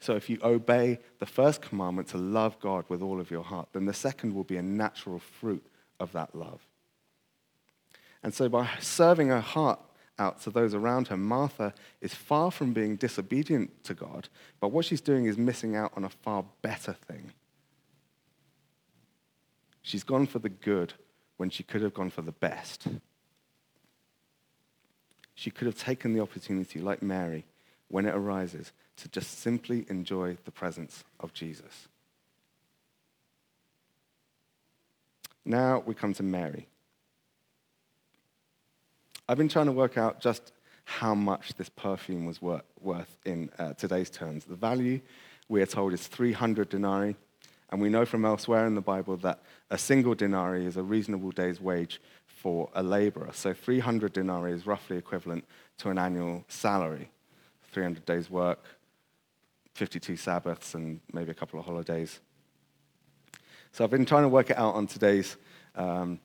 So 0.00 0.16
if 0.16 0.30
you 0.30 0.38
obey 0.42 0.98
the 1.18 1.26
first 1.26 1.60
commandment 1.60 2.08
to 2.08 2.18
love 2.18 2.58
God 2.58 2.86
with 2.88 3.02
all 3.02 3.20
of 3.20 3.30
your 3.30 3.44
heart, 3.44 3.68
then 3.72 3.84
the 3.84 3.92
second 3.92 4.34
will 4.34 4.44
be 4.44 4.56
a 4.56 4.62
natural 4.62 5.18
fruit 5.18 5.64
of 6.00 6.12
that 6.12 6.34
love. 6.34 6.66
And 8.22 8.32
so 8.32 8.48
by 8.48 8.68
serving 8.80 9.28
her 9.28 9.40
heart 9.40 9.78
out 10.18 10.40
to 10.42 10.50
those 10.50 10.74
around 10.74 11.08
her, 11.08 11.16
Martha 11.16 11.74
is 12.00 12.14
far 12.14 12.50
from 12.50 12.72
being 12.72 12.96
disobedient 12.96 13.84
to 13.84 13.94
God, 13.94 14.28
but 14.58 14.68
what 14.68 14.86
she's 14.86 15.00
doing 15.00 15.26
is 15.26 15.36
missing 15.36 15.76
out 15.76 15.92
on 15.96 16.04
a 16.04 16.10
far 16.10 16.44
better 16.62 16.94
thing. 16.94 17.32
She's 19.82 20.04
gone 20.04 20.26
for 20.26 20.38
the 20.38 20.48
good 20.48 20.94
when 21.36 21.50
she 21.50 21.62
could 21.62 21.82
have 21.82 21.94
gone 21.94 22.10
for 22.10 22.22
the 22.22 22.32
best. 22.32 22.86
She 25.34 25.50
could 25.50 25.66
have 25.66 25.78
taken 25.78 26.12
the 26.12 26.20
opportunity, 26.20 26.80
like 26.80 27.02
Mary, 27.02 27.46
when 27.88 28.04
it 28.04 28.14
arises, 28.14 28.72
to 28.98 29.08
just 29.08 29.40
simply 29.40 29.86
enjoy 29.88 30.36
the 30.44 30.50
presence 30.50 31.02
of 31.18 31.32
Jesus. 31.32 31.88
Now 35.44 35.82
we 35.86 35.94
come 35.94 36.12
to 36.14 36.22
Mary. 36.22 36.68
I've 39.28 39.38
been 39.38 39.48
trying 39.48 39.66
to 39.66 39.72
work 39.72 39.96
out 39.96 40.20
just 40.20 40.52
how 40.84 41.14
much 41.14 41.54
this 41.54 41.68
perfume 41.68 42.26
was 42.26 42.42
worth 42.42 43.16
in 43.24 43.48
uh, 43.58 43.74
today's 43.74 44.10
terms. 44.10 44.44
The 44.44 44.56
value, 44.56 45.00
we 45.48 45.62
are 45.62 45.66
told, 45.66 45.92
is 45.92 46.06
300 46.06 46.68
denarii. 46.68 47.16
And 47.70 47.80
we 47.80 47.88
know 47.88 48.04
from 48.04 48.24
elsewhere 48.24 48.66
in 48.66 48.74
the 48.74 48.80
Bible 48.80 49.16
that 49.18 49.42
a 49.70 49.78
single 49.78 50.14
denarii 50.14 50.66
is 50.66 50.76
a 50.76 50.82
reasonable 50.82 51.30
day's 51.30 51.60
wage 51.60 52.00
for 52.26 52.68
a 52.74 52.82
laborer. 52.82 53.30
So 53.32 53.54
300 53.54 54.12
denarii 54.12 54.52
is 54.52 54.66
roughly 54.66 54.96
equivalent 54.96 55.44
to 55.78 55.90
an 55.90 55.98
annual 55.98 56.44
salary. 56.48 57.10
300 57.72 58.04
days' 58.04 58.28
work, 58.28 58.64
52 59.74 60.16
Sabbaths, 60.16 60.74
and 60.74 61.00
maybe 61.12 61.30
a 61.30 61.34
couple 61.34 61.60
of 61.60 61.66
holidays. 61.66 62.20
So 63.72 63.84
I've 63.84 63.90
been 63.90 64.04
trying 64.04 64.24
to 64.24 64.28
work 64.28 64.50
it 64.50 64.58
out 64.58 64.74
on 64.74 64.88
today's 64.88 65.36
um, 65.76 66.18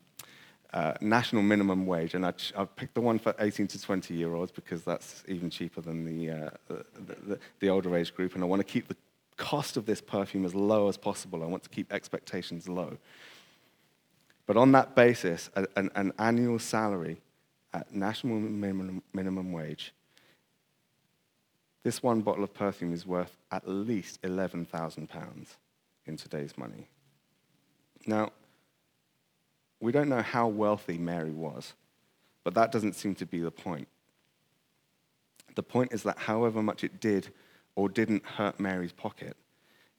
uh, 0.74 0.94
national 1.00 1.44
minimum 1.44 1.86
wage, 1.86 2.16
and 2.16 2.26
I, 2.26 2.34
have 2.56 2.76
picked 2.76 2.96
the 2.96 3.02
one 3.02 3.20
for 3.20 3.36
18 3.40 3.68
to 3.68 3.82
20 3.82 4.14
year 4.14 4.34
olds 4.34 4.52
because 4.52 4.84
that's 4.84 5.24
even 5.28 5.50
cheaper 5.50 5.82
than 5.82 6.06
the, 6.06 6.32
uh, 6.32 6.50
the, 6.68 6.86
the, 7.28 7.40
the, 7.60 7.70
older 7.70 7.96
age 7.96 8.14
group, 8.14 8.36
and 8.36 8.44
I 8.44 8.48
want 8.48 8.60
to 8.60 8.66
keep 8.66 8.88
the 8.88 8.98
cost 9.38 9.78
of 9.78 9.86
this 9.86 10.02
perfume 10.02 10.46
as 10.46 10.56
low 10.56 10.88
as 10.88 10.98
possible. 10.98 11.44
I 11.44 11.46
want 11.46 11.64
to 11.64 11.70
keep 11.70 11.92
expectations 11.92 12.68
low. 12.68 12.98
But 14.46 14.58
on 14.58 14.72
that 14.74 14.96
basis, 14.96 15.50
an, 15.56 15.90
an, 15.96 16.14
annual 16.20 16.60
salary 16.60 17.22
at 17.74 17.94
national 17.94 18.36
minimum, 18.36 19.02
minimum 19.14 19.52
wage, 19.52 19.94
this 21.84 22.02
one 22.02 22.22
bottle 22.22 22.44
of 22.44 22.54
perfume 22.54 22.94
is 22.94 23.06
worth 23.06 23.38
at 23.52 23.68
least 23.68 24.22
£11,000 24.22 25.46
in 26.06 26.18
today's 26.18 26.58
money. 26.58 26.88
Now, 28.06 28.32
we 29.80 29.92
don't 29.92 30.10
know 30.10 30.22
how 30.22 30.48
wealthy 30.48 30.98
Mary 30.98 31.32
was, 31.32 31.74
but 32.44 32.54
that 32.54 32.72
doesn't 32.72 32.94
seem 32.94 33.16
to 33.16 33.26
be 33.26 33.40
the 33.40 33.52
point. 33.52 33.88
The 35.56 35.64
point 35.64 35.94
is 35.94 36.04
that 36.04 36.18
however 36.18 36.62
much 36.62 36.84
it 36.84 37.00
did 37.00 37.30
or 37.76 37.90
didn't 37.90 38.26
hurt 38.26 38.60
Mary's 38.60 38.94
pocket, 38.94 39.36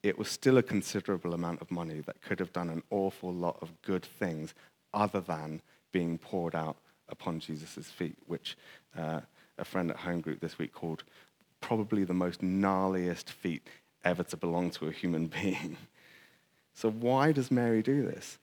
it 0.02 0.18
was 0.18 0.28
still 0.28 0.59
a 0.59 0.62
considerable 0.62 1.35
amount 1.35 1.61
of 1.61 1.71
money 1.71 2.00
that 2.00 2.23
could 2.23 2.38
have 2.38 2.52
done 2.52 2.71
an 2.71 2.83
awful 2.90 3.33
lot 3.33 3.59
of 3.61 3.71
good 3.83 4.04
things 4.04 4.54
other 4.95 5.21
than 5.21 5.61
being 5.92 6.18
poured 6.18 6.54
out 6.54 6.76
upon 7.09 7.40
Jesus' 7.40 7.87
feet, 7.87 8.16
which 8.26 8.56
uh, 8.97 9.21
a 9.59 9.64
friend 9.64 9.90
at 9.90 9.97
home 9.97 10.21
group 10.21 10.40
this 10.40 10.59
week 10.59 10.73
called 10.73 11.04
probably 11.61 12.04
the 12.04 12.14
most 12.14 12.40
gnarliest 12.40 13.30
feat 13.30 13.66
ever 14.04 14.23
to 14.23 14.37
belong 14.37 14.71
to 14.71 14.87
a 14.87 14.92
human 14.92 15.26
being. 15.42 15.76
So, 16.75 16.90
why 16.90 17.33
does 17.33 17.50
Mary 17.50 17.83
do 17.83 18.02
this? 18.02 18.38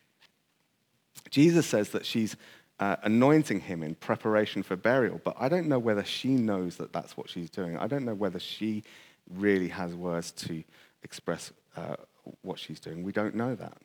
Jesus 1.30 1.68
says 1.68 1.90
that 1.90 2.06
she's 2.06 2.36
uh, 2.80 2.96
anointing 3.04 3.62
him 3.62 3.84
in 3.84 3.96
preparation 3.96 4.63
for 4.63 4.75
burial, 4.75 5.22
but 5.24 5.36
I 5.40 5.48
don't 5.48 5.68
know 5.68 5.80
whether 5.80 6.04
she 6.04 6.30
knows 6.30 6.78
that 6.78 6.92
that's 6.92 7.16
what 7.16 7.30
she's 7.30 7.50
doing. 7.50 7.78
I 7.78 7.88
don't 7.88 8.06
know 8.06 8.16
whether 8.16 8.40
she 8.40 8.84
really 9.30 9.70
has 9.70 9.96
words 9.96 10.32
to 10.32 10.63
express 11.03 11.51
uh, 11.75 11.96
what 12.42 12.60
she's 12.60 12.80
doing. 12.80 13.03
We 13.03 13.12
don't 13.12 13.36
know 13.36 13.56
that. 13.56 13.77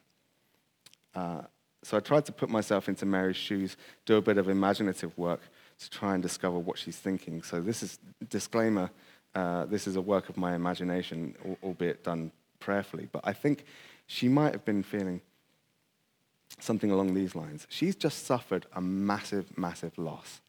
Uh, 1.14 1.42
so 1.82 1.96
I 1.96 2.00
tried 2.00 2.26
to 2.26 2.32
put 2.32 2.48
myself 2.48 2.88
into 2.88 3.06
Mary's 3.06 3.36
shoes, 3.36 3.76
do 4.04 4.16
a 4.16 4.22
bit 4.22 4.38
of 4.38 4.48
imaginative 4.48 5.16
work 5.16 5.40
to 5.78 5.90
try 5.90 6.14
and 6.14 6.22
discover 6.22 6.58
what 6.58 6.78
she's 6.78 6.96
thinking. 6.96 7.42
So 7.42 7.60
this 7.60 7.82
is 7.82 7.98
disclaimer. 8.28 8.90
Uh, 9.34 9.66
this 9.66 9.86
is 9.86 9.96
a 9.96 10.00
work 10.00 10.28
of 10.28 10.36
my 10.36 10.54
imagination, 10.54 11.34
albeit 11.62 12.02
done 12.02 12.32
prayerfully. 12.58 13.08
But 13.10 13.22
I 13.24 13.32
think 13.32 13.64
she 14.06 14.28
might 14.28 14.52
have 14.52 14.64
been 14.64 14.82
feeling 14.82 15.20
something 16.58 16.90
along 16.90 17.14
these 17.14 17.34
lines. 17.34 17.66
She's 17.68 17.94
just 17.94 18.26
suffered 18.26 18.66
a 18.74 18.80
massive, 18.80 19.56
massive 19.56 19.96
loss. 19.98 20.40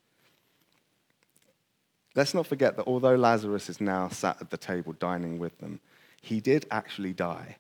Let's 2.19 2.33
not 2.33 2.47
forget 2.47 2.75
that 2.75 2.85
although 2.85 3.15
Lazarus 3.15 3.69
is 3.69 3.79
now 3.79 4.09
sat 4.09 4.41
at 4.41 4.49
the 4.49 4.57
table 4.57 4.91
dining 4.91 5.39
with 5.39 5.57
them, 5.59 5.79
he 6.21 6.41
did 6.41 6.65
actually 6.69 7.13
die. 7.13 7.55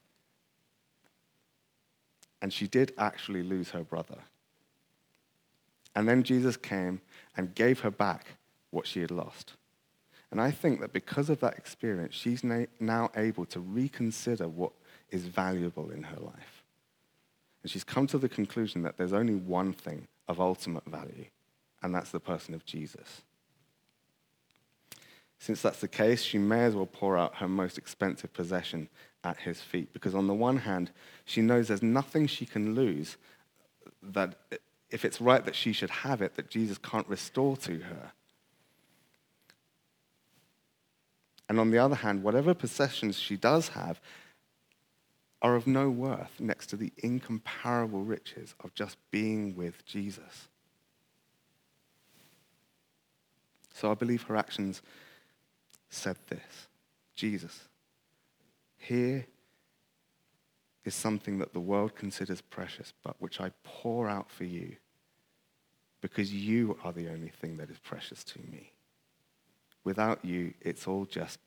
And 2.41 2.51
she 2.51 2.67
did 2.67 2.91
actually 2.97 3.41
lose 3.41 3.69
her 3.69 3.83
brother. 3.83 4.17
And 5.95 6.09
then 6.09 6.23
Jesus 6.23 6.57
came 6.57 6.99
and 7.37 7.55
gave 7.55 7.79
her 7.79 7.89
back 7.89 8.25
what 8.69 8.85
she 8.85 8.99
had 8.99 9.11
lost. 9.11 9.53
And 10.29 10.41
I 10.41 10.51
think 10.51 10.81
that 10.81 10.91
because 10.91 11.29
of 11.29 11.39
that 11.39 11.57
experience, 11.57 12.13
she's 12.13 12.43
now 12.43 13.11
able 13.15 13.45
to 13.45 13.61
reconsider 13.61 14.49
what 14.49 14.73
is 15.09 15.23
valuable 15.23 15.89
in 15.89 16.03
her 16.03 16.19
life. 16.19 16.63
And 17.63 17.71
she's 17.71 17.85
come 17.85 18.07
to 18.07 18.17
the 18.17 18.27
conclusion 18.27 18.81
that 18.81 18.97
there's 18.97 19.13
only 19.13 19.35
one 19.35 19.71
thing 19.71 20.09
of 20.27 20.41
ultimate 20.41 20.83
value, 20.83 21.27
and 21.81 21.95
that's 21.95 22.11
the 22.11 22.19
person 22.19 22.53
of 22.53 22.65
Jesus. 22.65 23.21
Since 25.39 25.61
that's 25.61 25.79
the 25.79 25.87
case, 25.87 26.21
she 26.21 26.37
may 26.37 26.65
as 26.65 26.75
well 26.75 26.85
pour 26.85 27.17
out 27.17 27.35
her 27.35 27.47
most 27.47 27.77
expensive 27.77 28.33
possession 28.33 28.89
at 29.23 29.37
his 29.37 29.61
feet. 29.61 29.93
Because 29.93 30.13
on 30.13 30.27
the 30.27 30.33
one 30.33 30.57
hand, 30.57 30.91
she 31.23 31.41
knows 31.41 31.69
there's 31.69 31.81
nothing 31.81 32.27
she 32.27 32.45
can 32.45 32.75
lose 32.75 33.17
that 34.03 34.35
if 34.89 35.05
it's 35.05 35.21
right 35.21 35.45
that 35.45 35.55
she 35.55 35.71
should 35.71 35.89
have 35.89 36.21
it, 36.21 36.35
that 36.35 36.49
Jesus 36.49 36.77
can't 36.77 37.07
restore 37.07 37.55
to 37.57 37.79
her. 37.79 38.11
And 41.47 41.59
on 41.59 41.71
the 41.71 41.77
other 41.77 41.95
hand, 41.95 42.21
whatever 42.21 42.53
possessions 42.53 43.17
she 43.17 43.37
does 43.37 43.69
have, 43.69 44.01
are 45.41 45.55
of 45.55 45.65
no 45.65 45.89
worth 45.89 46.39
next 46.39 46.67
to 46.67 46.75
the 46.75 46.91
incomparable 46.97 48.03
riches 48.03 48.55
of 48.59 48.73
just 48.75 48.97
being 49.09 49.55
with 49.55 49.85
Jesus. 49.85 50.49
So 53.73 53.89
I 53.89 53.93
believe 53.93 54.23
her 54.23 54.35
actions 54.35 54.81
said 55.89 56.17
this 56.27 56.67
Jesus, 57.15 57.67
here 58.77 59.25
is 60.85 60.95
something 60.95 61.39
that 61.39 61.53
the 61.53 61.59
world 61.59 61.95
considers 61.95 62.41
precious, 62.41 62.93
but 63.03 63.15
which 63.19 63.41
I 63.41 63.51
pour 63.63 64.07
out 64.07 64.29
for 64.31 64.45
you 64.45 64.77
because 66.01 66.33
you 66.33 66.77
are 66.83 66.93
the 66.93 67.09
only 67.09 67.29
thing 67.29 67.57
that 67.57 67.69
is 67.69 67.77
precious 67.79 68.23
to 68.23 68.39
me. 68.39 68.71
Without 69.83 70.23
you, 70.23 70.53
it's 70.61 70.87
all 70.87 71.05
just 71.05 71.39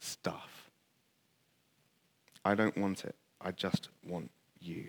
stuff. 0.00 0.70
I 2.44 2.54
don't 2.54 2.76
want 2.76 3.04
it. 3.04 3.14
I 3.40 3.52
just 3.52 3.88
want 4.06 4.30
you. 4.60 4.86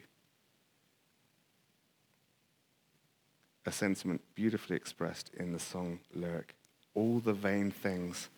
A 3.66 3.72
sentiment 3.72 4.22
beautifully 4.34 4.76
expressed 4.76 5.32
in 5.38 5.52
the 5.52 5.60
song 5.60 6.00
lyric 6.14 6.56
All 6.94 7.20
the 7.20 7.34
vain 7.34 7.70
things 7.70 8.30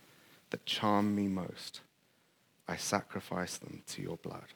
that 0.49 0.65
charm 0.65 1.15
me 1.15 1.27
most, 1.27 1.81
I 2.67 2.75
sacrifice 2.75 3.57
them 3.57 3.81
to 3.87 4.01
your 4.01 4.17
blood. 4.17 4.53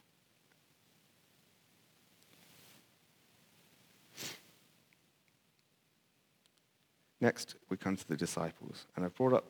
Next, 7.23 7.55
we 7.69 7.77
come 7.77 7.95
to 7.95 8.07
the 8.07 8.17
disciples. 8.17 8.85
And 8.95 9.05
I've 9.05 9.15
brought 9.15 9.33
up 9.33 9.45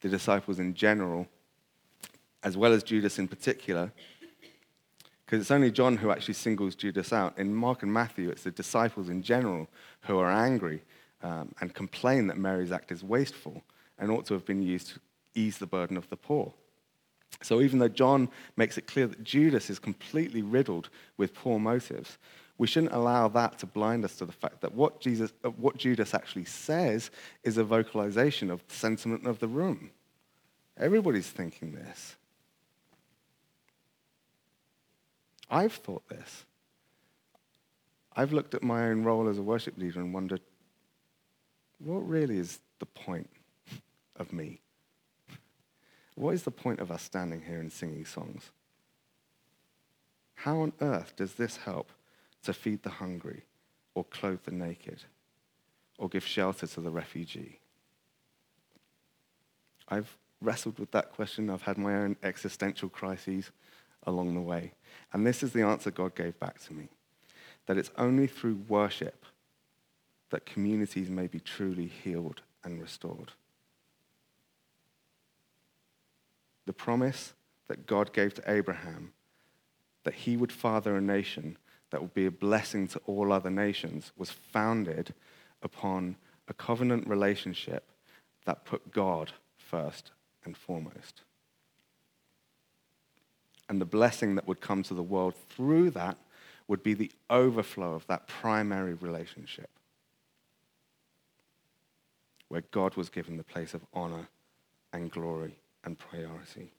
the 0.00 0.08
disciples 0.08 0.60
in 0.60 0.72
general, 0.72 1.26
as 2.44 2.56
well 2.56 2.72
as 2.72 2.84
Judas 2.84 3.18
in 3.18 3.26
particular, 3.26 3.92
because 5.24 5.40
it's 5.40 5.50
only 5.50 5.70
John 5.70 5.96
who 5.96 6.10
actually 6.10 6.34
singles 6.34 6.74
Judas 6.74 7.12
out. 7.12 7.36
In 7.38 7.54
Mark 7.54 7.82
and 7.82 7.92
Matthew, 7.92 8.30
it's 8.30 8.44
the 8.44 8.50
disciples 8.50 9.08
in 9.08 9.22
general 9.22 9.68
who 10.02 10.18
are 10.18 10.30
angry 10.30 10.82
um, 11.22 11.52
and 11.60 11.74
complain 11.74 12.26
that 12.28 12.36
Mary's 12.36 12.70
act 12.70 12.92
is 12.92 13.02
wasteful 13.02 13.62
and 13.98 14.10
ought 14.10 14.26
to 14.26 14.34
have 14.34 14.44
been 14.44 14.62
used 14.62 14.98
ease 15.34 15.58
the 15.58 15.66
burden 15.66 15.96
of 15.96 16.08
the 16.08 16.16
poor. 16.16 16.52
So 17.42 17.60
even 17.60 17.78
though 17.78 17.88
John 17.88 18.28
makes 18.56 18.78
it 18.78 18.86
clear 18.86 19.06
that 19.06 19.24
Judas 19.24 19.70
is 19.70 19.78
completely 19.78 20.42
riddled 20.42 20.90
with 21.16 21.34
poor 21.34 21.58
motives, 21.58 22.18
we 22.58 22.66
shouldn't 22.66 22.92
allow 22.92 23.28
that 23.28 23.58
to 23.58 23.66
blind 23.66 24.04
us 24.04 24.16
to 24.16 24.26
the 24.26 24.32
fact 24.32 24.60
that 24.60 24.74
what, 24.74 25.00
Jesus, 25.00 25.32
uh, 25.44 25.48
what 25.50 25.76
Judas 25.76 26.14
actually 26.14 26.44
says 26.44 27.10
is 27.42 27.56
a 27.56 27.64
vocalization 27.64 28.50
of 28.50 28.66
the 28.68 28.74
sentiment 28.74 29.26
of 29.26 29.40
the 29.40 29.48
room. 29.48 29.90
Everybody's 30.76 31.28
thinking 31.28 31.74
this. 31.74 32.16
I've 35.50 35.74
thought 35.74 36.08
this. 36.08 36.46
I've 38.14 38.32
looked 38.32 38.54
at 38.54 38.62
my 38.62 38.84
own 38.84 39.04
role 39.04 39.28
as 39.28 39.38
a 39.38 39.42
worship 39.42 39.76
leader 39.76 40.00
and 40.00 40.14
wondered, 40.14 40.40
what 41.78 42.08
really 42.08 42.38
is 42.38 42.60
the 42.78 42.86
point 42.86 43.28
of 44.16 44.32
me? 44.32 44.61
What 46.22 46.34
is 46.34 46.44
the 46.44 46.52
point 46.52 46.78
of 46.78 46.92
us 46.92 47.02
standing 47.02 47.42
here 47.42 47.58
and 47.58 47.72
singing 47.72 48.04
songs? 48.04 48.52
How 50.36 50.60
on 50.60 50.72
earth 50.80 51.14
does 51.16 51.34
this 51.34 51.56
help 51.56 51.90
to 52.44 52.52
feed 52.52 52.84
the 52.84 52.90
hungry 52.90 53.42
or 53.96 54.04
clothe 54.04 54.44
the 54.44 54.52
naked 54.52 55.02
or 55.98 56.08
give 56.08 56.24
shelter 56.24 56.68
to 56.68 56.80
the 56.80 56.92
refugee? 56.92 57.58
I've 59.88 60.16
wrestled 60.40 60.78
with 60.78 60.92
that 60.92 61.10
question. 61.10 61.50
I've 61.50 61.62
had 61.62 61.76
my 61.76 61.96
own 61.96 62.14
existential 62.22 62.88
crises 62.88 63.50
along 64.06 64.36
the 64.36 64.40
way. 64.40 64.74
And 65.12 65.26
this 65.26 65.42
is 65.42 65.52
the 65.52 65.62
answer 65.62 65.90
God 65.90 66.14
gave 66.14 66.38
back 66.38 66.60
to 66.66 66.72
me 66.72 66.88
that 67.66 67.76
it's 67.76 67.90
only 67.98 68.28
through 68.28 68.62
worship 68.68 69.26
that 70.30 70.46
communities 70.46 71.10
may 71.10 71.26
be 71.26 71.40
truly 71.40 71.88
healed 71.88 72.42
and 72.62 72.80
restored. 72.80 73.32
The 76.66 76.72
promise 76.72 77.34
that 77.68 77.86
God 77.86 78.12
gave 78.12 78.34
to 78.34 78.50
Abraham 78.50 79.12
that 80.04 80.14
he 80.14 80.36
would 80.36 80.52
father 80.52 80.96
a 80.96 81.00
nation 81.00 81.56
that 81.90 82.00
would 82.00 82.14
be 82.14 82.26
a 82.26 82.30
blessing 82.30 82.88
to 82.88 83.00
all 83.06 83.32
other 83.32 83.50
nations 83.50 84.12
was 84.16 84.30
founded 84.30 85.14
upon 85.62 86.16
a 86.48 86.54
covenant 86.54 87.06
relationship 87.06 87.90
that 88.44 88.64
put 88.64 88.92
God 88.92 89.32
first 89.56 90.10
and 90.44 90.56
foremost. 90.56 91.22
And 93.68 93.80
the 93.80 93.86
blessing 93.86 94.34
that 94.34 94.48
would 94.48 94.60
come 94.60 94.82
to 94.84 94.94
the 94.94 95.02
world 95.02 95.34
through 95.48 95.90
that 95.90 96.18
would 96.66 96.82
be 96.82 96.94
the 96.94 97.12
overflow 97.30 97.94
of 97.94 98.06
that 98.06 98.26
primary 98.26 98.94
relationship 98.94 99.70
where 102.48 102.64
God 102.70 102.96
was 102.96 103.08
given 103.08 103.36
the 103.36 103.44
place 103.44 103.72
of 103.72 103.84
honor 103.94 104.28
and 104.92 105.10
glory 105.10 105.56
and 105.84 105.98
priority. 105.98 106.72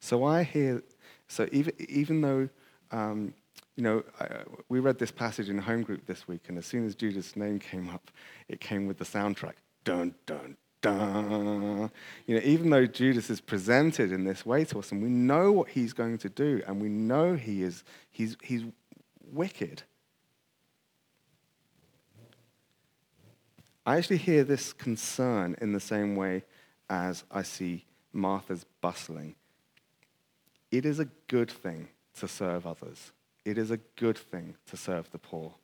So 0.00 0.24
I 0.24 0.42
hear, 0.42 0.82
so 1.28 1.48
even, 1.52 1.72
even 1.88 2.20
though, 2.22 2.48
um, 2.90 3.34
you 3.76 3.84
know, 3.84 4.02
I, 4.18 4.28
we 4.68 4.80
read 4.80 4.98
this 4.98 5.10
passage 5.10 5.48
in 5.48 5.58
home 5.58 5.82
group 5.82 6.06
this 6.06 6.26
week, 6.26 6.42
and 6.48 6.58
as 6.58 6.66
soon 6.66 6.86
as 6.86 6.94
Judas' 6.94 7.36
name 7.36 7.58
came 7.58 7.88
up, 7.88 8.10
it 8.48 8.60
came 8.60 8.86
with 8.86 8.98
the 8.98 9.04
soundtrack. 9.04 9.54
Dun, 9.84 10.14
dun, 10.26 10.56
dun. 10.80 11.90
You 12.26 12.34
know, 12.36 12.42
even 12.42 12.70
though 12.70 12.86
Judas 12.86 13.30
is 13.30 13.40
presented 13.40 14.10
in 14.10 14.24
this 14.24 14.44
way 14.44 14.64
to 14.66 14.78
us, 14.78 14.90
and 14.90 15.02
we 15.02 15.08
know 15.08 15.52
what 15.52 15.68
he's 15.68 15.92
going 15.92 16.18
to 16.18 16.28
do, 16.28 16.62
and 16.66 16.80
we 16.80 16.88
know 16.88 17.34
he 17.34 17.62
is, 17.62 17.84
he's, 18.10 18.36
he's 18.42 18.64
wicked. 19.30 19.82
I 23.86 23.96
actually 23.96 24.18
hear 24.18 24.44
this 24.44 24.72
concern 24.72 25.56
in 25.60 25.72
the 25.72 25.80
same 25.80 26.16
way 26.16 26.44
as 26.90 27.24
I 27.30 27.42
see 27.42 27.84
Martha's 28.12 28.66
bustling. 28.80 29.36
It 30.70 30.84
is 30.84 30.98
a 30.98 31.08
good 31.28 31.50
thing 31.50 31.88
to 32.18 32.28
serve 32.28 32.66
others. 32.66 33.12
It 33.44 33.56
is 33.56 33.70
a 33.70 33.78
good 33.96 34.18
thing 34.18 34.56
to 34.66 34.76
serve 34.76 35.10
the 35.10 35.18
poor. 35.18 35.54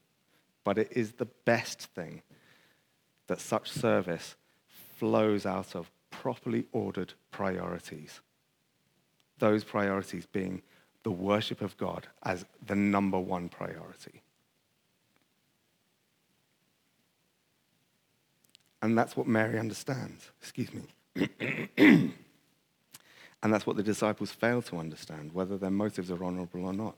But 0.65 0.79
it 0.79 0.93
is 0.93 1.13
the 1.13 1.27
best 1.27 1.83
thing 1.83 2.23
that 3.27 3.41
such 3.41 3.71
service 3.71 4.37
flows 4.97 5.45
out 5.45 5.75
of 5.75 5.91
properly 6.11 6.67
ordered 6.73 7.13
priorities. 7.31 8.21
Those 9.39 9.65
priorities 9.65 10.27
being 10.27 10.63
the 11.03 11.11
worship 11.11 11.61
of 11.61 11.77
God 11.77 12.07
as 12.23 12.45
the 12.65 12.75
number 12.75 13.19
one 13.19 13.49
priority. 13.49 14.23
And 18.81 18.97
that's 18.97 19.17
what 19.17 19.27
Mary 19.27 19.59
understands. 19.59 20.31
Excuse 20.41 20.73
me. 20.73 20.83
and 21.79 22.13
that's 23.43 23.67
what 23.67 23.77
the 23.77 23.83
disciples 23.83 24.33
fail 24.33 24.61
to 24.63 24.79
understand, 24.79 25.33
whether 25.33 25.57
their 25.57 25.71
motives 25.71 26.11
are 26.11 26.23
honorable 26.23 26.65
or 26.65 26.73
not. 26.73 26.97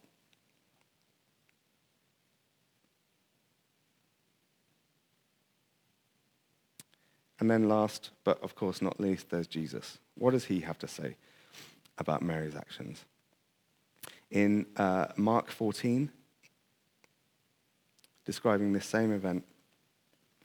And 7.40 7.48
then, 7.48 7.68
last, 7.68 8.10
but 8.24 8.42
of 8.42 8.56
course 8.56 8.82
not 8.82 8.98
least, 8.98 9.30
there's 9.30 9.46
Jesus. 9.46 9.98
What 10.16 10.32
does 10.32 10.46
he 10.46 10.60
have 10.60 10.78
to 10.80 10.88
say 10.88 11.16
about 11.98 12.20
Mary's 12.20 12.56
actions? 12.56 13.04
In 14.30 14.66
uh, 14.76 15.06
Mark 15.16 15.50
14, 15.50 16.10
describing 18.24 18.72
this 18.72 18.86
same 18.86 19.12
event, 19.12 19.44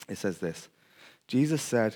it 0.07 0.17
says 0.17 0.37
this 0.37 0.69
Jesus 1.27 1.61
said, 1.61 1.95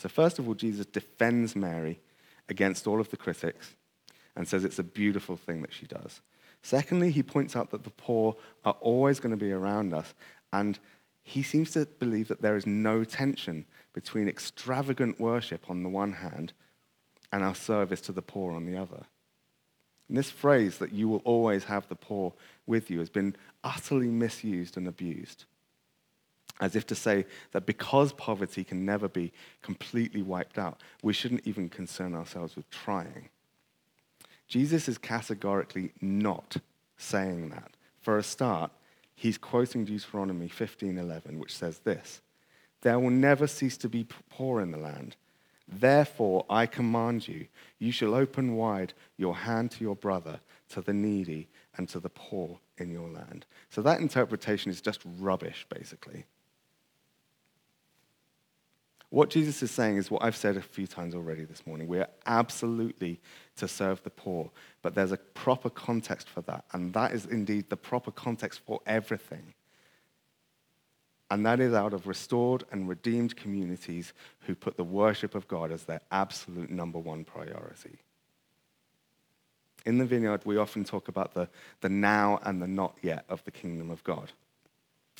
So, 0.00 0.08
first 0.08 0.38
of 0.38 0.48
all, 0.48 0.54
Jesus 0.54 0.86
defends 0.86 1.54
Mary 1.54 2.00
against 2.48 2.86
all 2.86 3.00
of 3.00 3.10
the 3.10 3.18
critics 3.18 3.74
and 4.34 4.48
says 4.48 4.64
it's 4.64 4.78
a 4.78 4.82
beautiful 4.82 5.36
thing 5.36 5.60
that 5.60 5.74
she 5.74 5.84
does. 5.84 6.22
Secondly, 6.62 7.10
he 7.10 7.22
points 7.22 7.54
out 7.54 7.70
that 7.70 7.84
the 7.84 7.90
poor 7.90 8.34
are 8.64 8.76
always 8.80 9.20
going 9.20 9.32
to 9.32 9.44
be 9.44 9.52
around 9.52 9.92
us, 9.92 10.14
and 10.54 10.78
he 11.22 11.42
seems 11.42 11.72
to 11.72 11.84
believe 11.84 12.28
that 12.28 12.40
there 12.40 12.56
is 12.56 12.66
no 12.66 13.04
tension 13.04 13.66
between 13.92 14.26
extravagant 14.26 15.20
worship 15.20 15.68
on 15.68 15.82
the 15.82 15.90
one 15.90 16.14
hand 16.14 16.54
and 17.30 17.44
our 17.44 17.54
service 17.54 18.00
to 18.00 18.12
the 18.12 18.22
poor 18.22 18.54
on 18.54 18.64
the 18.64 18.78
other. 18.78 19.04
And 20.08 20.16
this 20.16 20.30
phrase 20.30 20.78
that 20.78 20.92
you 20.94 21.10
will 21.10 21.22
always 21.26 21.64
have 21.64 21.86
the 21.88 21.94
poor 21.94 22.32
with 22.66 22.90
you 22.90 23.00
has 23.00 23.10
been 23.10 23.36
utterly 23.62 24.08
misused 24.08 24.78
and 24.78 24.88
abused 24.88 25.44
as 26.60 26.76
if 26.76 26.86
to 26.86 26.94
say 26.94 27.26
that 27.52 27.66
because 27.66 28.12
poverty 28.12 28.62
can 28.62 28.84
never 28.84 29.08
be 29.08 29.32
completely 29.62 30.22
wiped 30.22 30.58
out, 30.58 30.80
we 31.02 31.12
shouldn't 31.12 31.46
even 31.46 31.68
concern 31.68 32.14
ourselves 32.14 32.54
with 32.54 32.70
trying. 32.70 33.30
Jesus 34.46 34.88
is 34.88 34.98
categorically 34.98 35.92
not 36.00 36.58
saying 36.96 37.48
that. 37.48 37.72
For 38.00 38.18
a 38.18 38.22
start, 38.22 38.70
he's 39.14 39.38
quoting 39.38 39.84
Deuteronomy 39.84 40.48
15:11, 40.48 41.38
which 41.38 41.56
says 41.56 41.80
this: 41.80 42.20
"There 42.82 42.98
will 42.98 43.10
never 43.10 43.46
cease 43.46 43.76
to 43.78 43.88
be 43.88 44.06
poor 44.28 44.60
in 44.60 44.70
the 44.70 44.78
land. 44.78 45.16
Therefore, 45.68 46.44
I 46.50 46.66
command 46.66 47.28
you, 47.28 47.46
you 47.78 47.92
shall 47.92 48.14
open 48.14 48.56
wide 48.56 48.92
your 49.16 49.36
hand 49.36 49.70
to 49.72 49.84
your 49.84 49.94
brother, 49.94 50.40
to 50.70 50.82
the 50.82 50.92
needy, 50.92 51.48
and 51.76 51.88
to 51.90 52.00
the 52.00 52.10
poor 52.10 52.58
in 52.76 52.90
your 52.90 53.08
land." 53.08 53.46
So 53.68 53.80
that 53.82 54.00
interpretation 54.00 54.70
is 54.70 54.80
just 54.80 55.00
rubbish, 55.04 55.64
basically. 55.68 56.26
What 59.10 59.28
Jesus 59.28 59.60
is 59.62 59.72
saying 59.72 59.96
is 59.96 60.08
what 60.08 60.22
I've 60.22 60.36
said 60.36 60.56
a 60.56 60.62
few 60.62 60.86
times 60.86 61.16
already 61.16 61.44
this 61.44 61.66
morning. 61.66 61.88
We 61.88 61.98
are 61.98 62.08
absolutely 62.26 63.20
to 63.56 63.66
serve 63.66 64.02
the 64.04 64.10
poor, 64.10 64.50
but 64.82 64.94
there's 64.94 65.10
a 65.10 65.16
proper 65.16 65.68
context 65.68 66.28
for 66.28 66.42
that, 66.42 66.64
and 66.72 66.94
that 66.94 67.12
is 67.12 67.26
indeed 67.26 67.68
the 67.68 67.76
proper 67.76 68.12
context 68.12 68.60
for 68.64 68.80
everything. 68.86 69.54
And 71.28 71.44
that 71.44 71.60
is 71.60 71.74
out 71.74 71.92
of 71.92 72.06
restored 72.06 72.64
and 72.70 72.88
redeemed 72.88 73.36
communities 73.36 74.12
who 74.40 74.54
put 74.54 74.76
the 74.76 74.84
worship 74.84 75.34
of 75.34 75.46
God 75.48 75.72
as 75.72 75.84
their 75.84 76.00
absolute 76.10 76.70
number 76.70 76.98
one 76.98 77.24
priority. 77.24 77.98
In 79.86 79.98
the 79.98 80.06
vineyard, 80.06 80.42
we 80.44 80.56
often 80.56 80.84
talk 80.84 81.08
about 81.08 81.34
the, 81.34 81.48
the 81.80 81.88
now 81.88 82.38
and 82.44 82.60
the 82.60 82.66
not 82.66 82.96
yet 83.02 83.24
of 83.28 83.42
the 83.44 83.50
kingdom 83.50 83.90
of 83.90 84.04
God. 84.04 84.32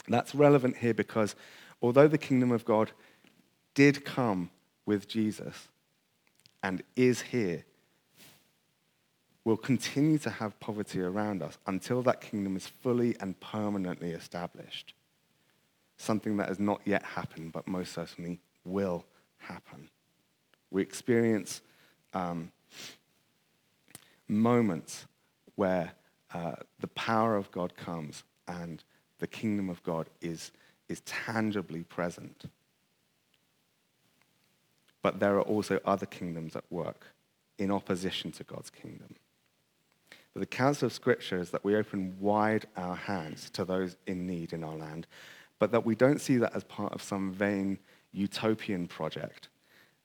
That's 0.09 0.35
relevant 0.35 0.77
here 0.77 0.95
because 0.95 1.35
although 1.83 2.09
the 2.09 2.19
kingdom 2.19 2.53
of 2.53 2.65
God 2.65 2.93
did 3.75 4.05
come 4.05 4.51
with 4.87 5.09
Jesus 5.09 5.69
and 6.63 6.83
is 6.97 7.21
here 7.21 7.65
will 9.45 9.57
continue 9.57 10.19
to 10.19 10.31
have 10.31 10.59
poverty 10.61 11.01
around 11.01 11.43
us 11.43 11.59
until 11.67 12.03
that 12.03 12.21
kingdom 12.21 12.57
is 12.57 12.67
fully 12.67 13.17
and 13.21 13.39
permanently 13.41 14.11
established. 14.11 14.95
Something 15.97 16.37
that 16.37 16.49
has 16.49 16.59
not 16.59 16.81
yet 16.85 17.03
happened, 17.03 17.53
but 17.53 17.67
most 17.67 17.93
certainly 17.93 18.41
will 18.65 19.05
happen. 19.39 19.89
We 20.71 20.83
experience 20.83 21.63
um, 22.13 22.53
moments 24.29 25.07
where 25.57 25.93
uh, 26.33 26.57
the 26.79 26.89
power 26.89 27.37
of 27.37 27.51
God 27.51 27.75
comes 27.77 28.23
and 28.47 28.85
the 29.19 29.27
kingdom 29.27 29.69
of 29.69 29.83
God 29.83 30.09
is, 30.21 30.53
is 30.89 31.01
tangibly 31.01 31.83
present. 31.83 32.45
But 35.03 35.21
there 35.21 35.37
are 35.37 35.43
also 35.43 35.81
other 35.85 36.07
kingdoms 36.07 36.57
at 36.57 36.65
work 36.71 37.07
in 37.59 37.71
opposition 37.71 38.33
to 38.33 38.45
God's 38.45 38.71
kingdom. 38.71 39.15
But 40.33 40.41
the 40.41 40.47
counsel 40.47 40.87
of 40.87 40.93
Scripture 40.93 41.41
is 41.41 41.51
that 41.51 41.65
we 41.65 41.75
open 41.75 42.17
wide 42.21 42.67
our 42.77 42.95
hands 42.95 43.51
to 43.51 43.65
those 43.65 43.97
in 44.07 44.27
need 44.27 44.53
in 44.53 44.63
our 44.63 44.77
land, 44.77 45.07
but 45.59 45.73
that 45.73 45.85
we 45.85 45.95
don't 45.95 46.21
see 46.21 46.37
that 46.37 46.55
as 46.55 46.65
part 46.65 46.93
of 46.93 47.03
some 47.03 47.33
vain 47.33 47.79
utopian 48.13 48.87
project 48.87 49.49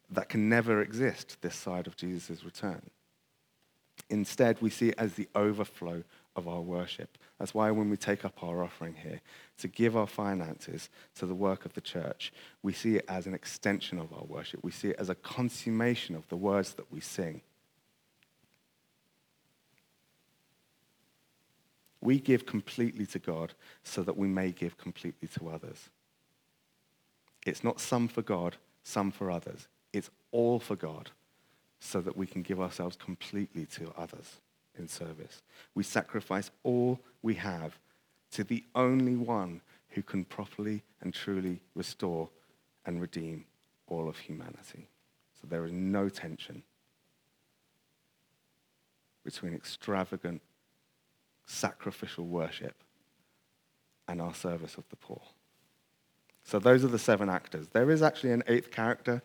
that 0.10 0.30
can 0.30 0.50
never 0.50 0.82
exist 0.82 1.38
this 1.42 1.56
side 1.56 1.88
of 1.88 1.96
Jesus' 1.96 2.44
return. 2.44 2.82
Instead, 4.10 4.62
we 4.62 4.70
see 4.70 4.90
it 4.90 4.96
as 4.98 5.14
the 5.14 5.28
overflow 5.36 6.04
of 6.36 6.48
our 6.48 6.62
worship. 6.62 7.18
That's 7.40 7.54
why 7.54 7.72
when 7.72 7.90
we 7.90 7.98
take 7.98 8.26
up 8.26 8.44
our 8.44 8.64
offering 8.64 8.96
here, 8.96 9.22
to 9.60 9.68
give 9.68 9.96
our 9.96 10.08
finances 10.08 10.90
to 11.16 11.26
the 11.26 11.36
work 11.36 11.66
of 11.66 11.74
the 11.74 11.82
church, 11.82 12.34
we 12.62 12.74
see 12.74 12.98
it 12.98 13.06
as 13.08 13.26
an 13.26 13.34
extension 13.34 14.00
of 14.00 14.12
our 14.14 14.26
worship. 14.26 14.64
We 14.64 14.72
see 14.72 14.90
it 14.90 14.98
as 15.00 15.10
a 15.10 15.16
consummation 15.16 16.16
of 16.16 16.28
the 16.28 16.38
words 16.38 16.74
that 16.74 16.92
we 16.92 17.00
sing. 17.00 17.42
We 22.02 22.20
give 22.20 22.46
completely 22.46 23.06
to 23.08 23.20
God 23.20 23.54
so 23.84 24.04
that 24.04 24.18
we 24.18 24.28
may 24.28 24.52
give 24.52 24.78
completely 24.78 25.28
to 25.40 25.50
others. 25.50 25.90
It's 27.46 27.64
not 27.64 27.80
some 27.80 28.08
for 28.08 28.22
God, 28.22 28.58
some 28.84 29.12
for 29.12 29.32
others. 29.32 29.68
It's 29.94 30.10
all 30.32 30.60
for 30.60 30.76
God 30.76 31.12
so 31.80 32.02
that 32.02 32.18
we 32.18 32.28
can 32.28 32.42
give 32.42 32.60
ourselves 32.60 32.96
completely 32.96 33.66
to 33.68 33.92
others 33.98 34.40
in 34.78 34.88
service. 34.88 35.42
We 35.74 35.84
sacrifice 35.84 36.52
all 36.64 37.00
we 37.22 37.36
have 37.36 37.78
to 38.32 38.44
the 38.44 38.64
only 38.76 39.16
one 39.16 39.62
who 39.90 40.02
can 40.02 40.26
properly 40.26 40.84
and 41.02 41.14
truly 41.14 41.62
restore 41.74 42.30
and 42.86 43.02
redeem 43.02 43.46
all 43.88 44.10
of 44.10 44.18
humanity. 44.18 44.88
So 45.42 45.48
there 45.48 45.66
is 45.66 45.72
no 45.72 46.10
tension 46.10 46.64
between 49.24 49.54
extravagant 49.54 50.42
sacrificial 51.46 52.26
worship 52.26 52.76
and 54.08 54.22
our 54.22 54.34
service 54.34 54.78
of 54.78 54.88
the 54.90 54.96
poor. 54.96 55.22
So 56.44 56.60
those 56.60 56.84
are 56.84 56.90
the 56.90 57.00
seven 57.00 57.30
actors. 57.30 57.68
There 57.70 57.90
is 57.90 58.04
actually 58.04 58.32
an 58.32 58.44
eighth 58.48 58.72
character 58.72 59.24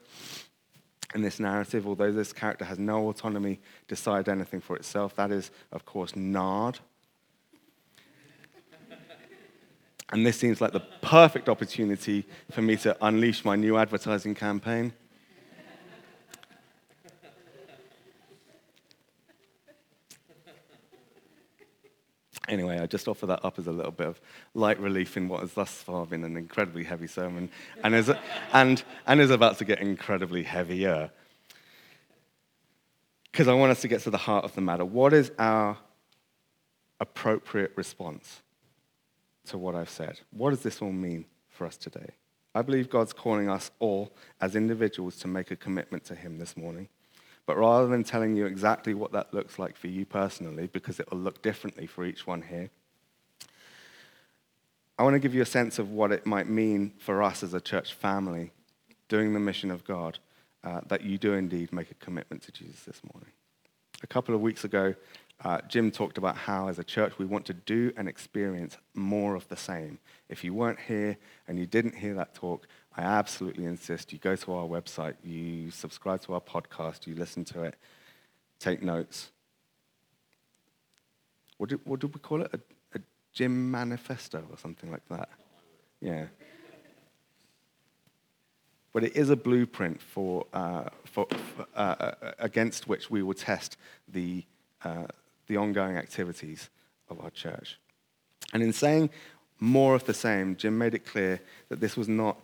in 1.15 1.23
this 1.23 1.41
narrative, 1.41 1.87
although 1.87 2.13
this 2.13 2.33
character 2.33 2.65
has 2.65 2.79
no 2.79 3.09
autonomy 3.09 3.57
to 3.57 3.95
decide 3.95 4.29
anything 4.29 4.61
for 4.61 4.77
itself. 4.77 5.17
That 5.17 5.31
is, 5.31 5.51
of 5.73 5.85
course, 5.85 6.15
Nard. 6.15 6.79
and 10.13 10.27
this 10.27 10.39
seems 10.39 10.61
like 10.61 10.73
the 10.73 10.81
perfect 11.03 11.49
opportunity 11.49 12.27
for 12.51 12.63
me 12.63 12.77
to 12.77 12.97
unleash 13.01 13.45
my 13.45 13.57
new 13.57 13.77
advertising 13.77 14.35
campaign. 14.35 14.93
Anyway, 22.49 22.80
I 22.80 22.80
just 22.91 23.09
offer 23.09 23.27
that 23.27 23.45
up 23.45 23.59
as 23.59 23.67
a 23.67 23.73
little 23.73 23.93
bit 23.93 24.07
of 24.07 24.21
light 24.55 24.79
relief 24.81 25.17
in 25.17 25.29
what 25.29 25.41
has 25.41 25.55
thus 25.55 25.71
far 25.71 26.07
been 26.07 26.25
an 26.25 26.37
incredibly 26.37 26.85
heavy 26.85 27.07
sermon 27.07 27.51
and 27.83 27.95
is, 27.95 28.11
and, 28.53 28.83
and 29.07 29.21
is 29.21 29.31
about 29.31 29.59
to 29.59 29.65
get 29.65 29.81
incredibly 29.81 30.43
heavier. 30.43 31.11
Because 33.31 33.49
I 33.49 33.55
want 33.55 33.71
us 33.71 33.81
to 33.83 33.89
get 33.89 34.01
to 34.03 34.11
the 34.11 34.19
heart 34.19 34.45
of 34.45 34.55
the 34.55 34.61
matter. 34.61 34.85
What 34.85 35.13
is 35.13 35.31
our 35.39 35.79
appropriate 36.99 37.73
response 37.77 38.43
to 39.47 39.59
what 39.59 39.75
I've 39.75 39.91
said? 39.91 40.21
What 40.31 40.51
does 40.51 40.63
this 40.63 40.83
all 40.83 40.93
mean 40.93 41.25
for 41.49 41.67
us 41.67 41.77
today? 41.77 42.11
I 42.55 42.63
believe 42.63 42.91
God's 42.91 43.13
calling 43.13 43.49
us 43.49 43.71
all 43.79 44.13
as 44.41 44.57
individuals 44.57 45.17
to 45.19 45.29
make 45.29 45.51
a 45.51 45.57
commitment 45.57 46.05
to 46.05 46.15
Him 46.15 46.39
this 46.39 46.57
morning. 46.57 46.89
But 47.47 47.57
rather 47.57 47.87
than 47.87 48.05
telling 48.05 48.37
you 48.37 48.47
exactly 48.47 48.95
what 48.95 49.13
that 49.13 49.33
looks 49.33 49.59
like 49.59 49.77
for 49.77 49.89
you 49.89 50.05
personally, 50.05 50.67
because 50.67 51.01
it 51.01 51.11
will 51.11 51.19
look 51.19 51.43
differently 51.43 51.87
for 51.87 52.05
each 52.05 52.27
one 52.27 52.43
here, 52.43 52.71
I 55.01 55.03
want 55.03 55.15
to 55.15 55.19
give 55.19 55.35
you 55.35 55.41
a 55.41 55.47
sense 55.47 55.79
of 55.79 55.93
what 55.93 56.13
it 56.13 56.27
might 56.27 56.47
mean 56.47 56.93
for 56.99 57.23
us 57.23 57.43
as 57.43 57.55
a 57.55 57.61
church 57.61 57.95
family 57.95 58.51
doing 59.09 59.33
the 59.33 59.41
mission 59.41 59.71
of 59.71 59.83
God, 59.83 60.19
uh, 60.63 60.83
that 60.89 61.01
you 61.01 61.17
do 61.17 61.33
indeed 61.33 61.73
make 61.73 61.91
a 61.91 61.95
commitment 61.95 62.43
to 62.43 62.53
Jesus 62.53 62.83
this 62.83 63.01
morning. 63.11 63.31
A 64.03 64.07
couple 64.07 64.35
of 64.35 64.43
weeks 64.43 64.65
ago, 64.65 64.95
uh, 65.43 65.63
Jim 65.69 65.91
talked 65.91 66.19
about 66.19 66.37
how, 66.37 66.69
as 66.69 66.79
a 66.79 66.85
church, 66.85 67.19
we 67.19 67.25
want 67.25 67.47
to 67.47 67.55
do 67.55 67.95
and 67.97 68.11
experience 68.11 68.77
more 68.93 69.37
of 69.37 69.49
the 69.49 69.57
same. 69.57 69.99
If 70.29 70.45
you 70.45 70.53
weren't 70.53 70.81
here 70.81 71.17
and 71.49 71.59
you 71.59 71.65
didn't 71.65 71.95
hear 71.95 72.13
that 72.17 72.35
talk, 72.35 72.67
I 72.95 73.01
absolutely 73.01 73.65
insist 73.65 74.13
you 74.13 74.19
go 74.19 74.37
to 74.37 74.53
our 74.53 74.67
website, 74.67 75.15
you 75.25 75.71
subscribe 75.71 76.21
to 76.25 76.35
our 76.35 76.43
podcast, 76.43 77.07
you 77.07 77.15
listen 77.15 77.47
to 77.47 77.63
it, 77.63 77.75
take 78.59 78.83
notes. 78.83 79.31
What 81.57 81.71
did, 81.71 81.81
what 81.85 82.01
did 82.01 82.13
we 82.13 82.21
call 82.21 82.43
it? 82.43 82.51
A, 82.53 82.61
Jim 83.33 83.71
manifesto 83.71 84.45
or 84.51 84.59
something 84.59 84.91
like 84.91 85.07
that? 85.09 85.29
Yeah. 86.01 86.27
But 88.93 89.05
it 89.05 89.17
is 89.17 89.31
a 89.31 89.37
blueprint 89.37 90.03
for, 90.03 90.47
uh, 90.53 90.89
for, 91.05 91.27
uh, 91.75 91.79
uh 91.79 92.33
against 92.39 92.89
which 92.89 93.11
we 93.11 93.23
will 93.23 93.35
test 93.35 93.77
the, 94.09 94.45
uh, 94.85 95.07
the 95.47 95.57
ongoing 95.57 95.97
activities 95.97 96.71
of 97.09 97.21
our 97.21 97.31
church. 97.31 97.79
And 98.53 98.63
in 98.63 98.73
saying 98.73 99.11
more 99.61 99.95
of 99.95 100.05
the 100.05 100.15
same, 100.15 100.57
Jim 100.57 100.77
made 100.79 100.95
it 100.95 101.07
clear 101.07 101.41
that 101.69 101.81
this 101.81 101.97
was 101.97 102.09
not 102.09 102.39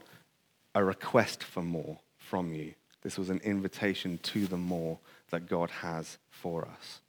a 0.74 0.84
request 0.84 1.42
for 1.42 1.62
more 1.62 1.98
from 2.18 2.52
you. 2.52 2.74
This 3.02 3.18
was 3.18 3.30
an 3.30 3.40
invitation 3.44 4.18
to 4.24 4.46
the 4.46 4.56
more 4.56 4.98
that 5.30 5.48
God 5.48 5.70
has 5.70 6.18
for 6.30 6.66
us. 6.66 7.00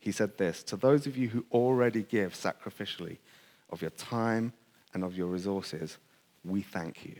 He 0.00 0.12
said 0.12 0.38
this 0.38 0.62
To 0.64 0.76
those 0.76 1.06
of 1.06 1.16
you 1.16 1.28
who 1.28 1.44
already 1.52 2.02
give 2.02 2.32
sacrificially 2.34 3.18
of 3.68 3.82
your 3.82 3.90
time 3.92 4.52
and 4.92 5.04
of 5.04 5.16
your 5.16 5.28
resources, 5.28 5.98
we 6.44 6.62
thank 6.62 7.04
you. 7.04 7.16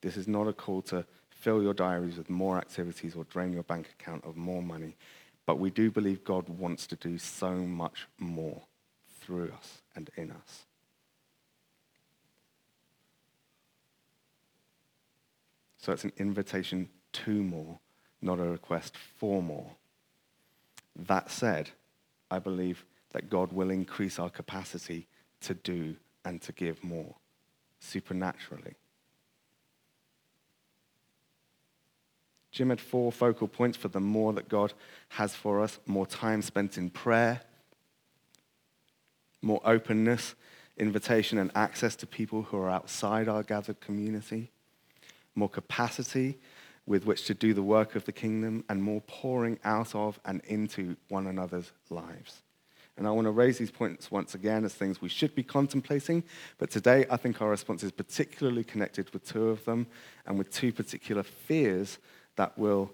This 0.00 0.16
is 0.16 0.26
not 0.26 0.48
a 0.48 0.52
call 0.52 0.82
to 0.82 1.06
fill 1.30 1.62
your 1.62 1.74
diaries 1.74 2.16
with 2.16 2.30
more 2.30 2.56
activities 2.58 3.14
or 3.14 3.24
drain 3.24 3.52
your 3.52 3.62
bank 3.62 3.94
account 4.00 4.24
of 4.24 4.36
more 4.36 4.62
money, 4.62 4.96
but 5.46 5.58
we 5.58 5.70
do 5.70 5.90
believe 5.90 6.24
God 6.24 6.48
wants 6.48 6.86
to 6.88 6.96
do 6.96 7.18
so 7.18 7.52
much 7.52 8.08
more 8.18 8.62
through 9.20 9.52
us 9.56 9.82
and 9.94 10.10
in 10.16 10.30
us. 10.30 10.64
So 15.78 15.92
it's 15.92 16.04
an 16.04 16.12
invitation 16.16 16.88
to 17.12 17.42
more, 17.42 17.80
not 18.20 18.38
a 18.38 18.44
request 18.44 18.96
for 18.96 19.42
more. 19.42 19.72
That 20.96 21.30
said, 21.30 21.70
I 22.30 22.38
believe 22.38 22.84
that 23.12 23.30
God 23.30 23.52
will 23.52 23.70
increase 23.70 24.18
our 24.18 24.30
capacity 24.30 25.06
to 25.42 25.54
do 25.54 25.96
and 26.24 26.40
to 26.42 26.52
give 26.52 26.82
more 26.82 27.14
supernaturally. 27.80 28.74
Jim 32.50 32.68
had 32.68 32.80
four 32.80 33.10
focal 33.10 33.48
points 33.48 33.78
for 33.78 33.88
the 33.88 34.00
more 34.00 34.32
that 34.34 34.48
God 34.48 34.74
has 35.10 35.34
for 35.34 35.62
us 35.62 35.78
more 35.86 36.06
time 36.06 36.42
spent 36.42 36.76
in 36.76 36.90
prayer, 36.90 37.40
more 39.40 39.60
openness, 39.64 40.34
invitation, 40.76 41.38
and 41.38 41.50
access 41.54 41.96
to 41.96 42.06
people 42.06 42.42
who 42.42 42.58
are 42.58 42.70
outside 42.70 43.28
our 43.28 43.42
gathered 43.42 43.80
community 43.80 44.50
more 45.34 45.48
capacity 45.48 46.38
with 46.86 47.06
which 47.06 47.26
to 47.26 47.34
do 47.34 47.54
the 47.54 47.62
work 47.62 47.94
of 47.94 48.04
the 48.04 48.12
kingdom, 48.12 48.64
and 48.68 48.82
more 48.82 49.00
pouring 49.02 49.58
out 49.64 49.94
of 49.94 50.18
and 50.24 50.40
into 50.46 50.96
one 51.08 51.26
another's 51.26 51.72
lives. 51.90 52.42
And 52.96 53.06
I 53.06 53.10
want 53.10 53.26
to 53.26 53.30
raise 53.30 53.58
these 53.58 53.70
points 53.70 54.10
once 54.10 54.34
again 54.34 54.64
as 54.64 54.74
things 54.74 55.00
we 55.00 55.08
should 55.08 55.34
be 55.34 55.42
contemplating, 55.42 56.22
but 56.58 56.70
today 56.70 57.06
I 57.10 57.16
think 57.16 57.40
our 57.40 57.48
response 57.48 57.82
is 57.82 57.92
particularly 57.92 58.64
connected 58.64 59.12
with 59.12 59.26
two 59.26 59.48
of 59.48 59.64
them 59.64 59.86
and 60.26 60.36
with 60.36 60.52
two 60.52 60.72
particular 60.72 61.22
fears 61.22 61.98
that 62.36 62.56
will 62.58 62.90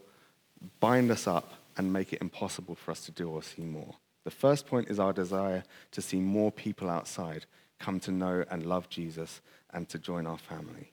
bind 0.81 1.11
us 1.11 1.27
up 1.27 1.53
and 1.77 1.93
make 1.93 2.13
it 2.13 2.21
impossible 2.21 2.75
for 2.75 2.91
us 2.91 3.01
to 3.07 3.13
do 3.13 3.29
or 3.29 3.43
see 3.43 3.63
more. 3.63 3.95
The 4.25 4.31
first 4.31 4.67
point 4.67 4.89
is 4.89 4.99
our 5.01 5.13
desire 5.13 5.65
to 5.93 6.03
see 6.03 6.21
more 6.21 6.53
people 6.53 6.91
outside 6.91 7.47
come 7.79 7.99
to 8.01 8.11
know 8.11 8.45
and 8.51 8.67
love 8.67 8.89
Jesus 8.89 9.41
and 9.73 9.89
to 9.89 9.99
join 9.99 10.27
our 10.27 10.39
family. 10.39 10.91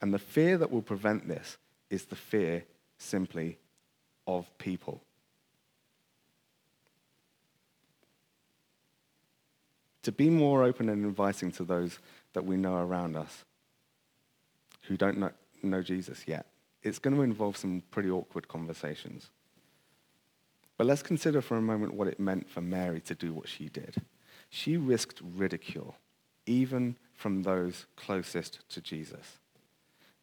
And 0.00 0.12
the 0.12 0.18
fear 0.18 0.58
that 0.58 0.70
will 0.70 0.82
prevent 0.82 1.28
this 1.28 1.56
is 1.90 2.04
the 2.04 2.16
fear 2.16 2.64
simply 2.98 3.58
of 4.26 4.46
people. 4.58 5.00
To 10.02 10.12
be 10.12 10.30
more 10.30 10.64
open 10.64 10.88
and 10.88 11.04
inviting 11.04 11.50
to 11.52 11.64
those 11.64 11.98
that 12.32 12.44
we 12.44 12.56
know 12.56 12.76
around 12.76 13.16
us 13.16 13.44
who 14.82 14.96
don't 14.96 15.18
know, 15.18 15.30
know 15.62 15.82
Jesus 15.82 16.24
yet, 16.26 16.46
it's 16.82 16.98
going 16.98 17.14
to 17.14 17.22
involve 17.22 17.56
some 17.56 17.82
pretty 17.90 18.10
awkward 18.10 18.48
conversations. 18.48 19.28
But 20.76 20.86
let's 20.86 21.02
consider 21.02 21.40
for 21.40 21.56
a 21.56 21.62
moment 21.62 21.94
what 21.94 22.08
it 22.08 22.20
meant 22.20 22.48
for 22.48 22.60
Mary 22.60 23.00
to 23.00 23.14
do 23.14 23.32
what 23.32 23.48
she 23.48 23.68
did. 23.68 23.96
She 24.48 24.76
risked 24.76 25.20
ridicule, 25.36 25.96
even 26.46 26.96
from 27.12 27.42
those 27.42 27.86
closest 27.96 28.60
to 28.70 28.80
Jesus. 28.80 29.38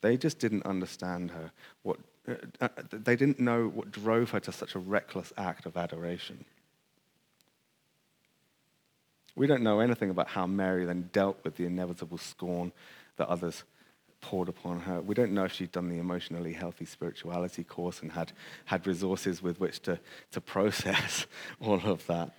They 0.06 0.18
just 0.18 0.38
didn't 0.38 0.68
understand 0.68 1.32
her, 1.32 1.52
what 1.82 1.98
uh, 2.28 2.36
uh, 2.62 2.68
they 2.92 3.16
didn't 3.16 3.40
know 3.40 3.70
what 3.70 3.90
drove 3.90 4.30
her 4.30 4.40
to 4.42 4.52
such 4.52 4.76
a 4.76 4.80
reckless 4.80 5.34
act 5.36 5.66
of 5.66 5.76
adoration. 5.76 6.46
We 9.36 9.48
don't 9.48 9.64
know 9.64 9.80
anything 9.80 10.12
about 10.12 10.28
how 10.28 10.46
Mary 10.46 10.86
then 10.86 11.10
dealt 11.12 11.44
with 11.44 11.56
the 11.56 11.66
inevitable 11.66 12.20
scorn 12.20 12.72
that 13.18 13.30
others 13.30 13.64
poured 14.22 14.48
upon 14.48 14.82
her. 14.82 15.02
We 15.02 15.16
don't 15.16 15.32
know 15.32 15.46
if 15.46 15.54
she'd 15.54 15.72
done 15.72 15.90
the 15.90 15.98
emotionally 15.98 16.54
healthy 16.54 16.86
spirituality 16.86 17.64
course 17.64 18.04
and 18.04 18.12
had, 18.12 18.32
had 18.66 18.86
resources 18.86 19.42
with 19.42 19.60
which 19.60 19.80
to, 19.82 20.00
to 20.34 20.40
process 20.40 21.26
all 21.60 21.82
of 21.84 22.06
that 22.06 22.32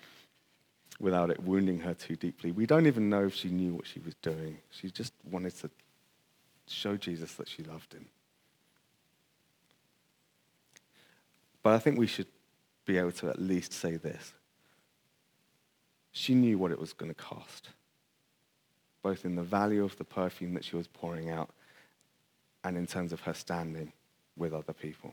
without 1.00 1.31
it 1.31 1.42
wounding 1.42 1.81
her 1.81 1.94
too 1.94 2.14
deeply. 2.14 2.52
We 2.52 2.64
don't 2.64 2.87
even 2.87 3.11
know 3.11 3.24
if 3.24 3.35
she 3.35 3.48
knew 3.48 3.74
what 3.74 3.88
she 3.88 3.98
was 3.98 4.14
doing. 4.22 4.59
She 4.70 4.88
just 4.88 5.12
wanted 5.29 5.57
to 5.57 5.70
show 6.68 6.96
Jesus 6.96 7.35
that 7.35 7.48
she 7.48 7.62
loved 7.62 7.92
him. 7.92 8.07
But 11.62 11.74
I 11.74 11.79
think 11.79 11.98
we 11.98 12.07
should 12.07 12.29
be 12.85 12.98
able 12.98 13.12
to 13.12 13.29
at 13.29 13.40
least 13.40 13.72
say 13.72 13.96
this. 13.96 14.33
She 16.12 16.35
knew 16.35 16.59
what 16.59 16.70
it 16.70 16.79
was 16.79 16.92
going 16.92 17.11
to 17.11 17.14
cost, 17.14 17.70
both 19.02 19.24
in 19.24 19.35
the 19.35 19.42
value 19.42 19.85
of 19.85 19.96
the 19.98 20.05
perfume 20.05 20.55
that 20.55 20.64
she 20.64 20.76
was 20.76 20.87
pouring 20.87 21.31
out 21.31 21.50
and 22.64 22.76
in 22.76 22.87
terms 22.87 23.12
of 23.12 23.20
her 23.20 23.35
standing 23.35 23.92
with 24.37 24.52
other 24.52 24.72
people. 24.72 25.12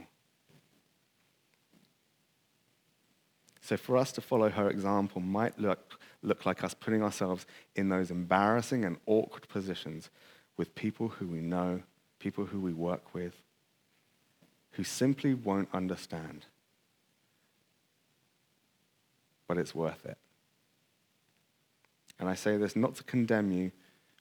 So 3.62 3.78
for 3.78 3.96
us 3.96 4.12
to 4.13 4.22
follow 4.22 4.50
her 4.50 4.70
example 4.70 5.22
might 5.22 5.58
look, 5.58 6.00
look 6.22 6.46
like 6.46 6.63
us 6.63 6.74
putting 6.74 7.02
ourselves 7.02 7.46
in 7.76 7.89
those 7.89 8.12
embarrassing 8.12 8.84
and 8.86 8.98
awkward 9.06 9.48
positions 9.48 10.10
with 10.58 10.76
people 10.76 11.10
who 11.10 11.28
we 11.28 11.39
know, 11.39 11.82
people 12.20 12.46
who 12.46 12.60
we 12.60 12.74
work 12.74 13.13
with, 13.13 13.34
who 14.72 14.84
simply 14.84 15.34
won't 15.34 15.70
understand. 15.74 16.46
But 19.48 19.58
it's 19.58 19.76
worth 19.76 20.06
it. 20.06 20.18
And 22.20 22.30
I 22.30 22.36
say 22.36 22.58
this 22.58 22.76
not 22.76 22.96
to 22.96 23.04
condemn 23.04 23.52
you 23.52 23.72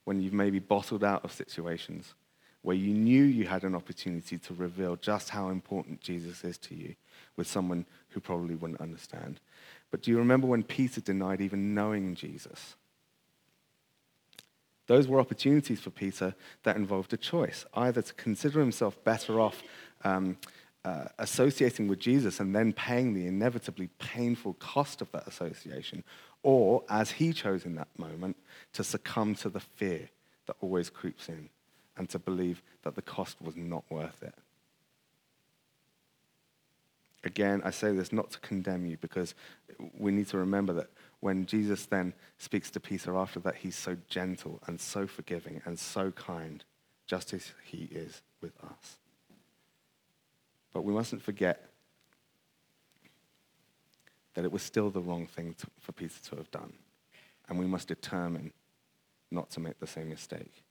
when 0.04 0.20
you've 0.20 0.32
maybe 0.32 0.58
bottled 0.58 1.04
out 1.04 1.24
of 1.24 1.32
situations 1.32 2.14
where 2.62 2.76
you 2.76 2.94
knew 2.94 3.24
you 3.24 3.44
had 3.46 3.64
an 3.64 3.74
opportunity 3.74 4.38
to 4.38 4.54
reveal 4.54 4.96
just 4.96 5.30
how 5.30 5.48
important 5.48 6.00
Jesus 6.00 6.44
is 6.44 6.56
to 6.58 6.74
you 6.74 6.94
with 7.36 7.46
someone 7.46 7.84
who 8.10 8.20
probably 8.20 8.54
wouldn't 8.54 8.80
understand. 8.80 9.40
But 9.90 10.02
do 10.02 10.10
you 10.10 10.18
remember 10.18 10.46
when 10.46 10.62
Peter 10.62 11.00
denied 11.00 11.40
even 11.40 11.74
knowing 11.74 12.14
Jesus? 12.14 12.76
Those 14.86 15.06
were 15.08 15.20
opportunities 15.20 15.80
for 15.80 15.90
Peter 15.90 16.34
that 16.64 16.76
involved 16.76 17.12
a 17.12 17.16
choice 17.16 17.64
either 17.74 18.02
to 18.02 18.14
consider 18.14 18.60
himself 18.60 19.02
better 19.04 19.40
off 19.40 19.62
um, 20.04 20.36
uh, 20.84 21.04
associating 21.18 21.86
with 21.86 22.00
Jesus 22.00 22.40
and 22.40 22.54
then 22.54 22.72
paying 22.72 23.14
the 23.14 23.26
inevitably 23.26 23.88
painful 23.98 24.54
cost 24.54 25.00
of 25.00 25.10
that 25.12 25.26
association, 25.28 26.02
or, 26.42 26.82
as 26.88 27.12
he 27.12 27.32
chose 27.32 27.64
in 27.64 27.76
that 27.76 27.88
moment, 27.96 28.36
to 28.72 28.82
succumb 28.82 29.34
to 29.36 29.48
the 29.48 29.60
fear 29.60 30.08
that 30.46 30.56
always 30.60 30.90
creeps 30.90 31.28
in 31.28 31.48
and 31.96 32.08
to 32.08 32.18
believe 32.18 32.62
that 32.82 32.96
the 32.96 33.02
cost 33.02 33.40
was 33.40 33.54
not 33.54 33.84
worth 33.90 34.22
it. 34.22 34.34
Again, 37.24 37.62
I 37.64 37.70
say 37.70 37.92
this 37.92 38.12
not 38.12 38.32
to 38.32 38.40
condemn 38.40 38.84
you 38.84 38.96
because 38.96 39.36
we 39.96 40.10
need 40.10 40.26
to 40.28 40.38
remember 40.38 40.72
that 40.72 40.90
when 41.22 41.46
Jesus 41.46 41.86
then 41.86 42.14
speaks 42.38 42.68
to 42.72 42.80
Peter 42.80 43.16
after 43.16 43.38
that, 43.40 43.54
he's 43.54 43.76
so 43.76 43.96
gentle 44.08 44.60
and 44.66 44.80
so 44.80 45.06
forgiving 45.06 45.62
and 45.64 45.78
so 45.78 46.10
kind, 46.10 46.64
just 47.06 47.32
as 47.32 47.52
he 47.62 47.88
is 47.92 48.22
with 48.40 48.52
us. 48.64 48.98
But 50.72 50.82
we 50.82 50.92
mustn't 50.92 51.22
forget 51.22 51.70
that 54.34 54.44
it 54.44 54.50
was 54.50 54.62
still 54.62 54.90
the 54.90 55.00
wrong 55.00 55.28
thing 55.28 55.54
to, 55.58 55.68
for 55.78 55.92
Peter 55.92 56.18
to 56.30 56.36
have 56.36 56.50
done. 56.50 56.72
And 57.48 57.56
we 57.56 57.66
must 57.66 57.86
determine 57.86 58.52
not 59.30 59.48
to 59.50 59.60
make 59.60 59.78
the 59.78 59.86
same 59.86 60.08
mistake. 60.08 60.64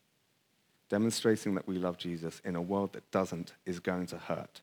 Demonstrating 0.90 1.54
that 1.54 1.66
we 1.66 1.78
love 1.78 1.96
Jesus 1.96 2.42
in 2.44 2.56
a 2.56 2.62
world 2.62 2.92
that 2.92 3.10
doesn't 3.10 3.54
is 3.64 3.80
going 3.80 4.04
to 4.08 4.18
hurt 4.18 4.60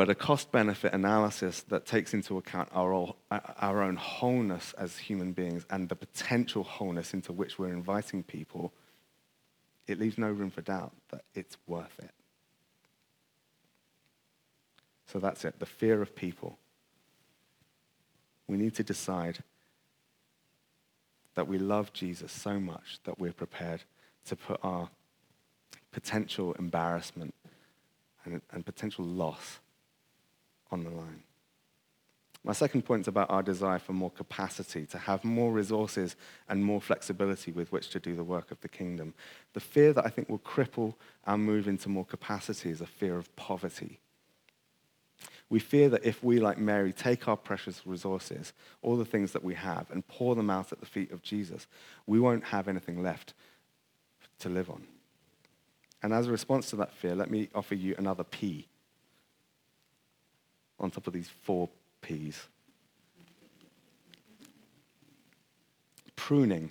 but 0.00 0.08
a 0.08 0.14
cost 0.14 0.50
benefit 0.50 0.94
analysis 0.94 1.60
that 1.68 1.84
takes 1.84 2.14
into 2.14 2.38
account 2.38 2.70
our, 2.72 3.14
our 3.30 3.82
own 3.82 3.96
wholeness 3.96 4.72
as 4.78 4.96
human 4.96 5.32
beings 5.32 5.66
and 5.68 5.90
the 5.90 5.94
potential 5.94 6.62
wholeness 6.62 7.12
into 7.12 7.34
which 7.34 7.58
we're 7.58 7.68
inviting 7.68 8.22
people, 8.22 8.72
it 9.86 10.00
leaves 10.00 10.16
no 10.16 10.30
room 10.30 10.48
for 10.48 10.62
doubt 10.62 10.94
that 11.10 11.24
it's 11.34 11.58
worth 11.66 11.98
it. 11.98 12.12
So 15.04 15.18
that's 15.18 15.44
it 15.44 15.58
the 15.58 15.66
fear 15.66 16.00
of 16.00 16.16
people. 16.16 16.56
We 18.48 18.56
need 18.56 18.74
to 18.76 18.82
decide 18.82 19.40
that 21.34 21.46
we 21.46 21.58
love 21.58 21.92
Jesus 21.92 22.32
so 22.32 22.58
much 22.58 23.00
that 23.04 23.18
we're 23.18 23.34
prepared 23.34 23.82
to 24.28 24.34
put 24.34 24.60
our 24.62 24.88
potential 25.92 26.54
embarrassment 26.54 27.34
and, 28.24 28.40
and 28.50 28.64
potential 28.64 29.04
loss 29.04 29.60
on 30.70 30.84
the 30.84 30.90
line. 30.90 31.22
My 32.42 32.52
second 32.54 32.82
point 32.82 33.02
is 33.02 33.08
about 33.08 33.30
our 33.30 33.42
desire 33.42 33.78
for 33.78 33.92
more 33.92 34.10
capacity, 34.10 34.86
to 34.86 34.98
have 34.98 35.24
more 35.24 35.52
resources 35.52 36.16
and 36.48 36.64
more 36.64 36.80
flexibility 36.80 37.52
with 37.52 37.70
which 37.70 37.90
to 37.90 38.00
do 38.00 38.16
the 38.16 38.24
work 38.24 38.50
of 38.50 38.60
the 38.62 38.68
kingdom. 38.68 39.12
The 39.52 39.60
fear 39.60 39.92
that 39.92 40.06
I 40.06 40.08
think 40.08 40.30
will 40.30 40.38
cripple 40.38 40.94
our 41.26 41.36
move 41.36 41.68
into 41.68 41.90
more 41.90 42.06
capacity 42.06 42.70
is 42.70 42.80
a 42.80 42.86
fear 42.86 43.18
of 43.18 43.34
poverty. 43.36 44.00
We 45.50 45.58
fear 45.58 45.90
that 45.90 46.04
if 46.04 46.22
we, 46.24 46.38
like 46.38 46.56
Mary, 46.56 46.92
take 46.92 47.28
our 47.28 47.36
precious 47.36 47.86
resources, 47.86 48.54
all 48.80 48.96
the 48.96 49.04
things 49.04 49.32
that 49.32 49.44
we 49.44 49.54
have, 49.54 49.90
and 49.90 50.06
pour 50.06 50.34
them 50.34 50.48
out 50.48 50.72
at 50.72 50.80
the 50.80 50.86
feet 50.86 51.12
of 51.12 51.22
Jesus, 51.22 51.66
we 52.06 52.20
won't 52.20 52.44
have 52.44 52.68
anything 52.68 53.02
left 53.02 53.34
to 54.38 54.48
live 54.48 54.70
on. 54.70 54.86
And 56.02 56.14
as 56.14 56.28
a 56.28 56.30
response 56.30 56.70
to 56.70 56.76
that 56.76 56.94
fear, 56.94 57.14
let 57.14 57.30
me 57.30 57.50
offer 57.54 57.74
you 57.74 57.94
another 57.98 58.24
P 58.24 58.69
on 60.80 60.90
top 60.90 61.06
of 61.06 61.12
these 61.12 61.28
four 61.28 61.68
P's. 62.02 62.48
Pruning. 66.16 66.70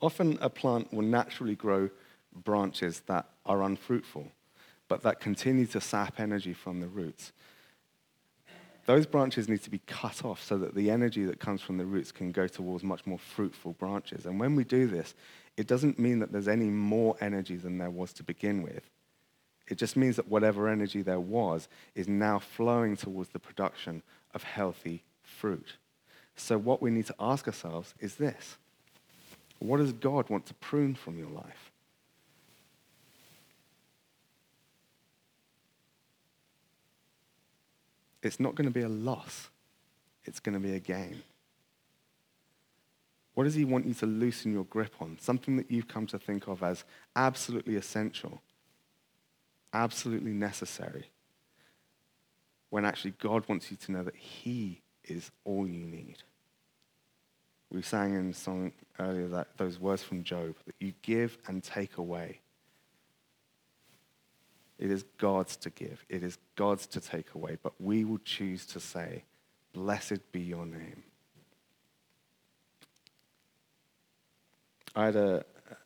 Often 0.00 0.38
a 0.40 0.50
plant 0.50 0.92
will 0.92 1.02
naturally 1.02 1.54
grow 1.54 1.90
branches 2.34 3.00
that 3.06 3.26
are 3.46 3.62
unfruitful, 3.62 4.26
but 4.88 5.02
that 5.02 5.20
continue 5.20 5.66
to 5.66 5.80
sap 5.80 6.18
energy 6.18 6.52
from 6.52 6.80
the 6.80 6.88
roots. 6.88 7.32
Those 8.84 9.06
branches 9.06 9.48
need 9.48 9.62
to 9.62 9.70
be 9.70 9.80
cut 9.86 10.24
off 10.24 10.42
so 10.42 10.58
that 10.58 10.74
the 10.74 10.90
energy 10.90 11.24
that 11.24 11.38
comes 11.38 11.62
from 11.62 11.78
the 11.78 11.84
roots 11.84 12.10
can 12.10 12.32
go 12.32 12.48
towards 12.48 12.82
much 12.82 13.06
more 13.06 13.18
fruitful 13.18 13.74
branches. 13.74 14.26
And 14.26 14.40
when 14.40 14.56
we 14.56 14.64
do 14.64 14.88
this, 14.88 15.14
it 15.56 15.68
doesn't 15.68 15.98
mean 15.98 16.18
that 16.18 16.32
there's 16.32 16.48
any 16.48 16.66
more 16.66 17.16
energy 17.20 17.56
than 17.56 17.78
there 17.78 17.90
was 17.90 18.12
to 18.14 18.24
begin 18.24 18.62
with. 18.62 18.90
It 19.72 19.78
just 19.78 19.96
means 19.96 20.16
that 20.16 20.28
whatever 20.28 20.68
energy 20.68 21.00
there 21.00 21.18
was 21.18 21.66
is 21.94 22.06
now 22.06 22.38
flowing 22.38 22.94
towards 22.94 23.30
the 23.30 23.38
production 23.38 24.02
of 24.34 24.42
healthy 24.42 25.02
fruit. 25.22 25.78
So, 26.36 26.58
what 26.58 26.82
we 26.82 26.90
need 26.90 27.06
to 27.06 27.14
ask 27.18 27.46
ourselves 27.46 27.94
is 27.98 28.16
this 28.16 28.58
What 29.60 29.78
does 29.78 29.94
God 29.94 30.28
want 30.28 30.44
to 30.44 30.54
prune 30.54 30.94
from 30.94 31.18
your 31.18 31.30
life? 31.30 31.72
It's 38.22 38.38
not 38.38 38.54
going 38.54 38.68
to 38.68 38.74
be 38.74 38.82
a 38.82 38.90
loss, 38.90 39.48
it's 40.26 40.38
going 40.38 40.52
to 40.52 40.60
be 40.60 40.74
a 40.74 40.80
gain. 40.80 41.22
What 43.32 43.44
does 43.44 43.54
He 43.54 43.64
want 43.64 43.86
you 43.86 43.94
to 43.94 44.04
loosen 44.04 44.52
your 44.52 44.64
grip 44.64 44.96
on? 45.00 45.16
Something 45.18 45.56
that 45.56 45.70
you've 45.70 45.88
come 45.88 46.06
to 46.08 46.18
think 46.18 46.46
of 46.46 46.62
as 46.62 46.84
absolutely 47.16 47.76
essential 47.76 48.42
absolutely 49.72 50.32
necessary 50.32 51.10
when 52.70 52.84
actually 52.84 53.12
God 53.18 53.46
wants 53.48 53.70
you 53.70 53.76
to 53.78 53.92
know 53.92 54.02
that 54.02 54.16
He 54.16 54.80
is 55.04 55.30
all 55.44 55.66
you 55.66 55.84
need. 55.84 56.22
We 57.70 57.82
sang 57.82 58.14
in 58.14 58.28
the 58.28 58.34
song 58.34 58.72
earlier 58.98 59.28
that 59.28 59.56
those 59.56 59.78
words 59.78 60.02
from 60.02 60.24
Job 60.24 60.54
that 60.66 60.74
you 60.78 60.92
give 61.02 61.38
and 61.46 61.62
take 61.62 61.96
away. 61.96 62.40
It 64.78 64.90
is 64.90 65.04
God's 65.18 65.56
to 65.58 65.70
give, 65.70 66.04
it 66.08 66.22
is 66.22 66.38
God's 66.56 66.86
to 66.88 67.00
take 67.00 67.34
away, 67.34 67.56
but 67.62 67.72
we 67.78 68.04
will 68.04 68.20
choose 68.24 68.66
to 68.66 68.80
say, 68.80 69.24
Blessed 69.72 70.32
be 70.32 70.40
your 70.40 70.66
name. 70.66 71.02
I 74.94 75.06
had 75.06 75.16
a, 75.16 75.44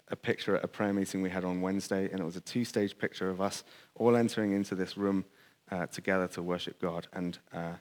a 0.09 0.16
picture 0.16 0.57
at 0.57 0.64
a 0.64 0.69
prayer 0.69 0.92
meeting 0.92 1.23
we 1.23 1.31
had 1.31 1.45
on 1.45 1.61
Wednesday, 1.61 2.09
and 2.11 2.21
it 2.21 2.25
was 2.25 2.37
a 2.37 2.40
two 2.40 2.64
stage 2.64 2.97
picture 2.97 3.29
of 3.29 3.40
us 3.40 3.64
all 3.95 4.16
entering 4.16 4.53
into 4.53 4.75
this 4.75 4.97
room 4.97 5.25
uh, 5.71 5.87
together 5.87 6.29
to 6.29 6.42
worship 6.42 6.81
God. 6.81 7.09
And 7.12 7.38
uh, 7.53 7.75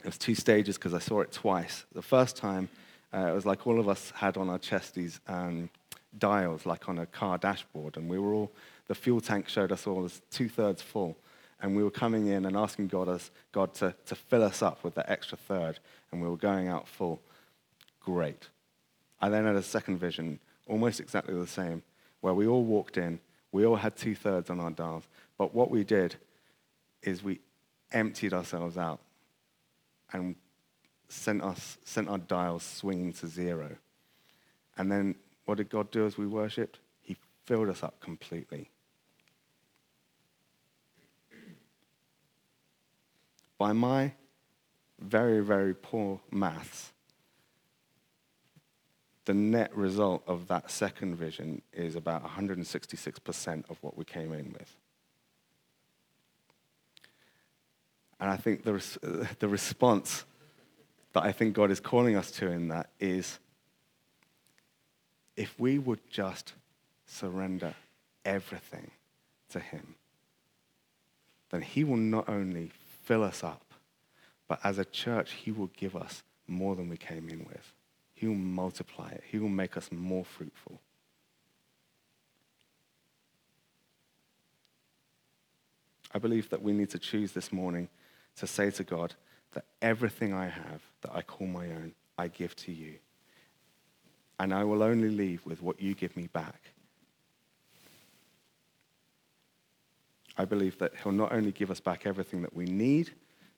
it 0.00 0.06
was 0.06 0.18
two 0.18 0.34
stages 0.34 0.76
because 0.76 0.94
I 0.94 0.98
saw 0.98 1.20
it 1.20 1.32
twice. 1.32 1.86
The 1.92 2.02
first 2.02 2.36
time, 2.36 2.68
uh, 3.14 3.28
it 3.30 3.34
was 3.34 3.46
like 3.46 3.66
all 3.66 3.80
of 3.80 3.88
us 3.88 4.12
had 4.14 4.36
on 4.36 4.50
our 4.50 4.58
chest 4.58 4.94
these 4.94 5.20
um, 5.28 5.70
dials, 6.18 6.66
like 6.66 6.88
on 6.88 6.98
a 6.98 7.06
car 7.06 7.38
dashboard, 7.38 7.96
and 7.96 8.08
we 8.08 8.18
were 8.18 8.34
all 8.34 8.52
the 8.88 8.94
fuel 8.94 9.20
tank 9.20 9.48
showed 9.48 9.72
us 9.72 9.86
all 9.86 10.04
as 10.04 10.20
two 10.30 10.48
thirds 10.48 10.82
full. 10.82 11.16
And 11.60 11.74
we 11.74 11.82
were 11.82 11.90
coming 11.90 12.26
in 12.26 12.44
and 12.44 12.56
asking 12.56 12.88
God, 12.88 13.08
us, 13.08 13.30
God 13.50 13.72
to, 13.74 13.94
to 14.06 14.14
fill 14.14 14.44
us 14.44 14.62
up 14.62 14.84
with 14.84 14.94
that 14.94 15.10
extra 15.10 15.38
third, 15.38 15.78
and 16.12 16.20
we 16.20 16.28
were 16.28 16.36
going 16.36 16.68
out 16.68 16.86
full. 16.86 17.20
Great. 18.00 18.48
I 19.20 19.30
then 19.30 19.46
had 19.46 19.56
a 19.56 19.62
second 19.62 19.98
vision, 19.98 20.38
almost 20.66 21.00
exactly 21.00 21.34
the 21.34 21.46
same, 21.46 21.82
where 22.20 22.34
we 22.34 22.46
all 22.46 22.64
walked 22.64 22.96
in. 22.96 23.20
We 23.52 23.64
all 23.64 23.76
had 23.76 23.96
two 23.96 24.14
thirds 24.14 24.50
on 24.50 24.60
our 24.60 24.70
dials. 24.70 25.04
But 25.38 25.54
what 25.54 25.70
we 25.70 25.84
did 25.84 26.16
is 27.02 27.22
we 27.22 27.40
emptied 27.92 28.32
ourselves 28.32 28.76
out 28.76 29.00
and 30.12 30.34
sent, 31.08 31.42
us, 31.42 31.78
sent 31.84 32.08
our 32.08 32.18
dials 32.18 32.62
swinging 32.64 33.12
to 33.14 33.26
zero. 33.26 33.76
And 34.76 34.90
then 34.90 35.14
what 35.44 35.58
did 35.58 35.70
God 35.70 35.90
do 35.90 36.06
as 36.06 36.18
we 36.18 36.26
worshipped? 36.26 36.78
He 37.00 37.16
filled 37.44 37.68
us 37.68 37.82
up 37.82 38.00
completely. 38.00 38.70
By 43.58 43.72
my 43.72 44.12
very, 45.00 45.40
very 45.40 45.74
poor 45.74 46.20
maths, 46.30 46.92
the 49.26 49.34
net 49.34 49.76
result 49.76 50.22
of 50.26 50.46
that 50.48 50.70
second 50.70 51.16
vision 51.16 51.60
is 51.72 51.96
about 51.96 52.24
166% 52.24 53.70
of 53.70 53.76
what 53.82 53.98
we 53.98 54.04
came 54.04 54.32
in 54.32 54.52
with. 54.52 54.76
And 58.18 58.30
I 58.30 58.36
think 58.36 58.62
the, 58.64 58.74
res- 58.74 58.98
the 59.40 59.48
response 59.48 60.24
that 61.12 61.24
I 61.24 61.32
think 61.32 61.54
God 61.54 61.70
is 61.70 61.80
calling 61.80 62.16
us 62.16 62.30
to 62.32 62.50
in 62.50 62.68
that 62.68 62.88
is 63.00 63.38
if 65.36 65.58
we 65.58 65.78
would 65.78 66.08
just 66.08 66.54
surrender 67.04 67.74
everything 68.24 68.90
to 69.50 69.58
Him, 69.58 69.96
then 71.50 71.62
He 71.62 71.82
will 71.82 71.96
not 71.96 72.28
only 72.28 72.70
fill 73.04 73.24
us 73.24 73.42
up, 73.42 73.64
but 74.46 74.60
as 74.62 74.78
a 74.78 74.84
church, 74.84 75.32
He 75.32 75.50
will 75.50 75.70
give 75.76 75.96
us 75.96 76.22
more 76.46 76.76
than 76.76 76.88
we 76.88 76.96
came 76.96 77.28
in 77.28 77.40
with. 77.40 77.72
He 78.16 78.26
will 78.26 78.34
multiply 78.34 79.10
it, 79.10 79.22
He 79.30 79.38
will 79.38 79.50
make 79.50 79.76
us 79.76 79.92
more 79.92 80.24
fruitful. 80.24 80.80
I 86.14 86.18
believe 86.18 86.48
that 86.48 86.62
we 86.62 86.72
need 86.72 86.88
to 86.90 86.98
choose 86.98 87.32
this 87.32 87.52
morning 87.52 87.88
to 88.36 88.46
say 88.46 88.70
to 88.70 88.84
God 88.84 89.14
that 89.52 89.66
everything 89.82 90.32
I 90.32 90.48
have 90.48 90.80
that 91.02 91.14
I 91.14 91.20
call 91.20 91.46
my 91.46 91.66
own, 91.66 91.92
I 92.16 92.28
give 92.28 92.56
to 92.56 92.72
you. 92.72 92.94
And 94.40 94.54
I 94.54 94.64
will 94.64 94.82
only 94.82 95.10
leave 95.10 95.44
with 95.44 95.60
what 95.60 95.80
you 95.80 95.94
give 95.94 96.16
me 96.16 96.28
back. 96.28 96.72
I 100.38 100.46
believe 100.46 100.78
that 100.78 100.92
He'll 101.02 101.12
not 101.12 101.32
only 101.32 101.52
give 101.52 101.70
us 101.70 101.80
back 101.80 102.06
everything 102.06 102.40
that 102.42 102.56
we 102.56 102.64
need, 102.64 103.10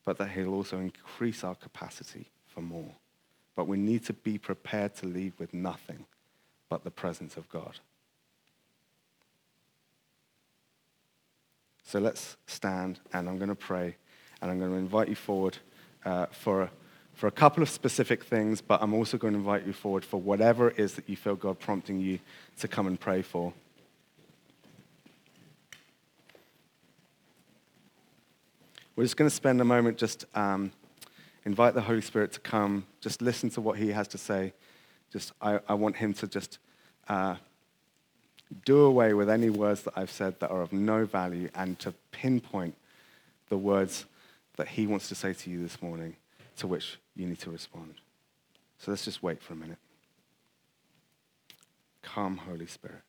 but 0.04 0.18
that 0.18 0.30
He'll 0.30 0.54
also 0.54 0.78
increase 0.78 1.44
our 1.44 1.54
capacity 1.54 2.28
for 2.46 2.60
more. 2.60 2.92
But 3.58 3.66
we 3.66 3.76
need 3.76 4.04
to 4.04 4.12
be 4.12 4.38
prepared 4.38 4.94
to 4.98 5.06
leave 5.06 5.32
with 5.40 5.52
nothing 5.52 6.06
but 6.68 6.84
the 6.84 6.92
presence 6.92 7.36
of 7.36 7.48
God. 7.48 7.80
So 11.82 11.98
let's 11.98 12.36
stand 12.46 13.00
and 13.12 13.28
I'm 13.28 13.36
going 13.36 13.48
to 13.48 13.56
pray 13.56 13.96
and 14.40 14.48
I'm 14.48 14.60
going 14.60 14.70
to 14.70 14.76
invite 14.76 15.08
you 15.08 15.16
forward 15.16 15.58
uh, 16.04 16.26
for, 16.26 16.70
for 17.14 17.26
a 17.26 17.32
couple 17.32 17.60
of 17.60 17.68
specific 17.68 18.22
things, 18.22 18.60
but 18.60 18.80
I'm 18.80 18.94
also 18.94 19.18
going 19.18 19.32
to 19.32 19.40
invite 19.40 19.66
you 19.66 19.72
forward 19.72 20.04
for 20.04 20.20
whatever 20.20 20.68
it 20.68 20.78
is 20.78 20.94
that 20.94 21.08
you 21.08 21.16
feel 21.16 21.34
God 21.34 21.58
prompting 21.58 21.98
you 21.98 22.20
to 22.60 22.68
come 22.68 22.86
and 22.86 23.00
pray 23.00 23.22
for. 23.22 23.52
We're 28.94 29.02
just 29.02 29.16
going 29.16 29.28
to 29.28 29.34
spend 29.34 29.60
a 29.60 29.64
moment 29.64 29.98
just 29.98 30.26
um, 30.36 30.70
invite 31.48 31.72
the 31.72 31.80
Holy 31.80 32.02
Spirit 32.02 32.30
to 32.32 32.40
come, 32.40 32.84
just 33.00 33.22
listen 33.22 33.48
to 33.48 33.62
what 33.62 33.78
he 33.78 33.88
has 33.88 34.06
to 34.08 34.18
say. 34.18 34.52
Just, 35.10 35.32
I, 35.40 35.60
I 35.66 35.72
want 35.72 35.96
him 35.96 36.12
to 36.14 36.26
just 36.26 36.58
uh, 37.08 37.36
do 38.66 38.80
away 38.80 39.14
with 39.14 39.30
any 39.30 39.48
words 39.48 39.82
that 39.84 39.94
I've 39.96 40.10
said 40.10 40.38
that 40.40 40.50
are 40.50 40.60
of 40.60 40.74
no 40.74 41.06
value 41.06 41.48
and 41.54 41.78
to 41.78 41.94
pinpoint 42.10 42.74
the 43.48 43.56
words 43.56 44.04
that 44.56 44.68
he 44.68 44.86
wants 44.86 45.08
to 45.08 45.14
say 45.14 45.32
to 45.32 45.48
you 45.48 45.62
this 45.62 45.80
morning 45.80 46.16
to 46.58 46.66
which 46.66 46.98
you 47.16 47.26
need 47.26 47.38
to 47.40 47.50
respond. 47.50 47.94
So 48.78 48.90
let's 48.90 49.06
just 49.06 49.22
wait 49.22 49.42
for 49.42 49.54
a 49.54 49.56
minute. 49.56 49.78
Come, 52.02 52.36
Holy 52.36 52.66
Spirit. 52.66 53.07